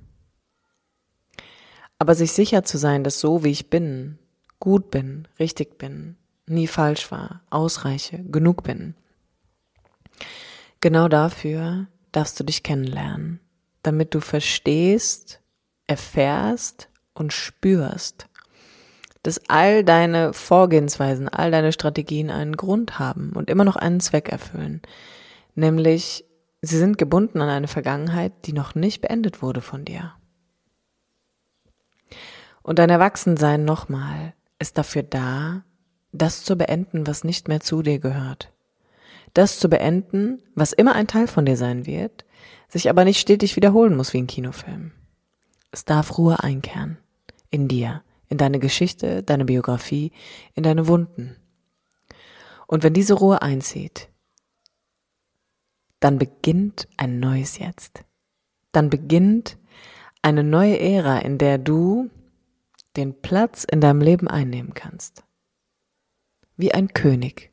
Aber 2.00 2.16
sich 2.16 2.32
sicher 2.32 2.64
zu 2.64 2.78
sein, 2.78 3.04
dass 3.04 3.20
so 3.20 3.44
wie 3.44 3.50
ich 3.50 3.70
bin, 3.70 4.18
gut 4.58 4.90
bin, 4.90 5.28
richtig 5.38 5.78
bin, 5.78 6.16
nie 6.46 6.66
falsch 6.66 7.12
war, 7.12 7.42
ausreiche, 7.50 8.24
genug 8.24 8.64
bin. 8.64 8.94
Genau 10.80 11.06
dafür 11.08 11.86
darfst 12.16 12.40
du 12.40 12.44
dich 12.44 12.62
kennenlernen, 12.62 13.40
damit 13.82 14.14
du 14.14 14.20
verstehst, 14.20 15.42
erfährst 15.86 16.88
und 17.12 17.32
spürst, 17.32 18.26
dass 19.22 19.42
all 19.48 19.84
deine 19.84 20.32
Vorgehensweisen, 20.32 21.28
all 21.28 21.50
deine 21.50 21.72
Strategien 21.72 22.30
einen 22.30 22.56
Grund 22.56 22.98
haben 22.98 23.32
und 23.34 23.50
immer 23.50 23.64
noch 23.64 23.76
einen 23.76 24.00
Zweck 24.00 24.30
erfüllen, 24.30 24.80
nämlich 25.54 26.24
sie 26.62 26.78
sind 26.78 26.96
gebunden 26.96 27.42
an 27.42 27.50
eine 27.50 27.68
Vergangenheit, 27.68 28.32
die 28.46 28.54
noch 28.54 28.74
nicht 28.74 29.02
beendet 29.02 29.42
wurde 29.42 29.60
von 29.60 29.84
dir. 29.84 30.14
Und 32.62 32.78
dein 32.78 32.88
Erwachsensein 32.88 33.64
nochmal 33.66 34.32
ist 34.58 34.78
dafür 34.78 35.02
da, 35.02 35.64
das 36.12 36.44
zu 36.44 36.56
beenden, 36.56 37.06
was 37.06 37.24
nicht 37.24 37.46
mehr 37.46 37.60
zu 37.60 37.82
dir 37.82 37.98
gehört. 37.98 38.55
Das 39.36 39.58
zu 39.58 39.68
beenden, 39.68 40.42
was 40.54 40.72
immer 40.72 40.94
ein 40.94 41.08
Teil 41.08 41.26
von 41.26 41.44
dir 41.44 41.58
sein 41.58 41.84
wird, 41.84 42.24
sich 42.68 42.88
aber 42.88 43.04
nicht 43.04 43.20
stetig 43.20 43.54
wiederholen 43.54 43.94
muss 43.94 44.14
wie 44.14 44.18
ein 44.22 44.26
Kinofilm. 44.26 44.92
Es 45.70 45.84
darf 45.84 46.16
Ruhe 46.16 46.42
einkehren. 46.42 46.96
In 47.50 47.68
dir, 47.68 48.02
in 48.30 48.38
deine 48.38 48.58
Geschichte, 48.60 49.22
deine 49.22 49.44
Biografie, 49.44 50.10
in 50.54 50.62
deine 50.62 50.88
Wunden. 50.88 51.36
Und 52.66 52.82
wenn 52.82 52.94
diese 52.94 53.12
Ruhe 53.12 53.42
einzieht, 53.42 54.08
dann 56.00 56.16
beginnt 56.16 56.88
ein 56.96 57.20
neues 57.20 57.58
Jetzt. 57.58 58.04
Dann 58.72 58.88
beginnt 58.88 59.58
eine 60.22 60.44
neue 60.44 60.80
Ära, 60.80 61.18
in 61.18 61.36
der 61.36 61.58
du 61.58 62.08
den 62.96 63.20
Platz 63.20 63.64
in 63.64 63.82
deinem 63.82 64.00
Leben 64.00 64.28
einnehmen 64.28 64.72
kannst. 64.72 65.24
Wie 66.56 66.72
ein 66.72 66.94
König, 66.94 67.52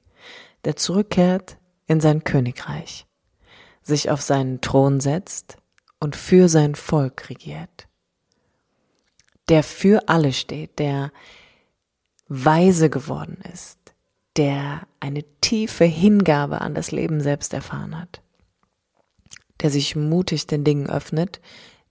der 0.63 0.77
zurückkehrt 0.77 1.57
in 1.85 1.99
sein 1.99 2.23
Königreich, 2.23 3.05
sich 3.81 4.09
auf 4.09 4.21
seinen 4.21 4.61
Thron 4.61 4.99
setzt 4.99 5.57
und 5.99 6.15
für 6.15 6.49
sein 6.49 6.75
Volk 6.75 7.29
regiert. 7.29 7.87
Der 9.49 9.63
für 9.63 10.07
alle 10.07 10.33
steht, 10.33 10.79
der 10.79 11.11
weise 12.27 12.89
geworden 12.89 13.37
ist, 13.51 13.77
der 14.37 14.87
eine 14.99 15.23
tiefe 15.41 15.85
Hingabe 15.85 16.61
an 16.61 16.73
das 16.73 16.91
Leben 16.91 17.21
selbst 17.21 17.53
erfahren 17.53 17.99
hat, 17.99 18.21
der 19.61 19.69
sich 19.69 19.95
mutig 19.95 20.47
den 20.47 20.63
Dingen 20.63 20.89
öffnet, 20.89 21.41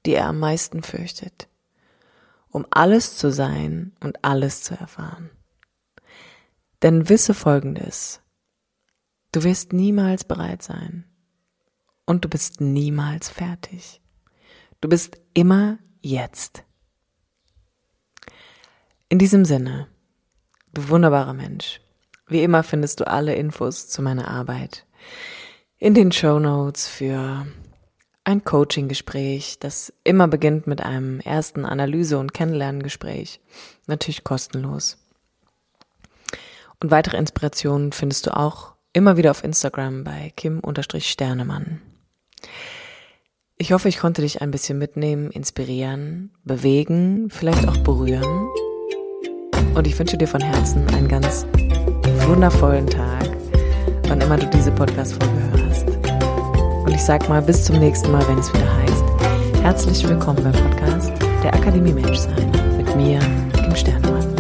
die 0.06 0.14
er 0.14 0.26
am 0.26 0.38
meisten 0.38 0.82
fürchtet 0.82 1.48
um 2.52 2.66
alles 2.70 3.16
zu 3.16 3.32
sein 3.32 3.92
und 4.00 4.22
alles 4.24 4.62
zu 4.62 4.78
erfahren. 4.78 5.30
Denn 6.82 7.08
wisse 7.08 7.34
Folgendes, 7.34 8.20
du 9.32 9.42
wirst 9.42 9.72
niemals 9.72 10.24
bereit 10.24 10.62
sein 10.62 11.04
und 12.06 12.24
du 12.24 12.28
bist 12.28 12.60
niemals 12.60 13.28
fertig. 13.28 14.00
Du 14.80 14.88
bist 14.88 15.18
immer 15.34 15.78
jetzt. 16.00 16.64
In 19.08 19.18
diesem 19.18 19.44
Sinne, 19.44 19.88
du 20.72 20.88
wunderbarer 20.88 21.34
Mensch, 21.34 21.80
wie 22.26 22.42
immer 22.42 22.62
findest 22.62 23.00
du 23.00 23.06
alle 23.06 23.34
Infos 23.34 23.88
zu 23.88 24.02
meiner 24.02 24.28
Arbeit 24.28 24.86
in 25.78 25.94
den 25.94 26.12
Show 26.12 26.38
Notes 26.38 26.86
für 26.86 27.44
ein 28.24 28.44
Coaching-Gespräch, 28.44 29.58
das 29.58 29.92
immer 30.04 30.28
beginnt 30.28 30.68
mit 30.68 30.80
einem 30.80 31.18
ersten 31.18 31.64
Analyse- 31.64 32.18
und 32.18 32.32
Kennenlerngespräch. 32.32 33.40
Natürlich 33.86 34.22
kostenlos. 34.22 34.96
Und 36.80 36.92
weitere 36.92 37.16
Inspirationen 37.16 37.90
findest 37.90 38.26
du 38.26 38.36
auch 38.36 38.74
immer 38.92 39.16
wieder 39.16 39.30
auf 39.30 39.44
Instagram 39.44 40.04
bei 40.04 40.32
kim-sternemann. 40.36 41.80
Ich 43.56 43.72
hoffe, 43.72 43.88
ich 43.88 43.98
konnte 43.98 44.22
dich 44.22 44.42
ein 44.42 44.50
bisschen 44.50 44.78
mitnehmen, 44.78 45.30
inspirieren, 45.30 46.32
bewegen, 46.44 47.28
vielleicht 47.30 47.68
auch 47.68 47.76
berühren. 47.78 48.48
Und 49.74 49.86
ich 49.86 49.98
wünsche 49.98 50.18
dir 50.18 50.26
von 50.26 50.40
Herzen 50.40 50.86
einen 50.94 51.08
ganz 51.08 51.46
wundervollen 52.26 52.86
Tag, 52.86 53.30
wann 54.08 54.20
immer 54.20 54.36
du 54.36 54.46
diese 54.48 54.72
Podcast-Folge 54.72 55.52
hörst. 55.52 55.88
Und 56.84 56.92
ich 56.92 57.02
sag 57.02 57.28
mal 57.28 57.40
bis 57.40 57.64
zum 57.64 57.78
nächsten 57.78 58.10
Mal, 58.10 58.26
wenn 58.28 58.38
es 58.38 58.52
wieder 58.52 58.76
heißt, 58.78 59.04
herzlich 59.62 60.08
willkommen 60.08 60.42
beim 60.42 60.52
Podcast 60.52 61.12
der 61.42 61.54
Akademie 61.54 61.92
Menschsein 61.92 62.50
mit 62.76 62.94
mir, 62.96 63.20
dem 63.64 63.76
Sternemann. 63.76 64.31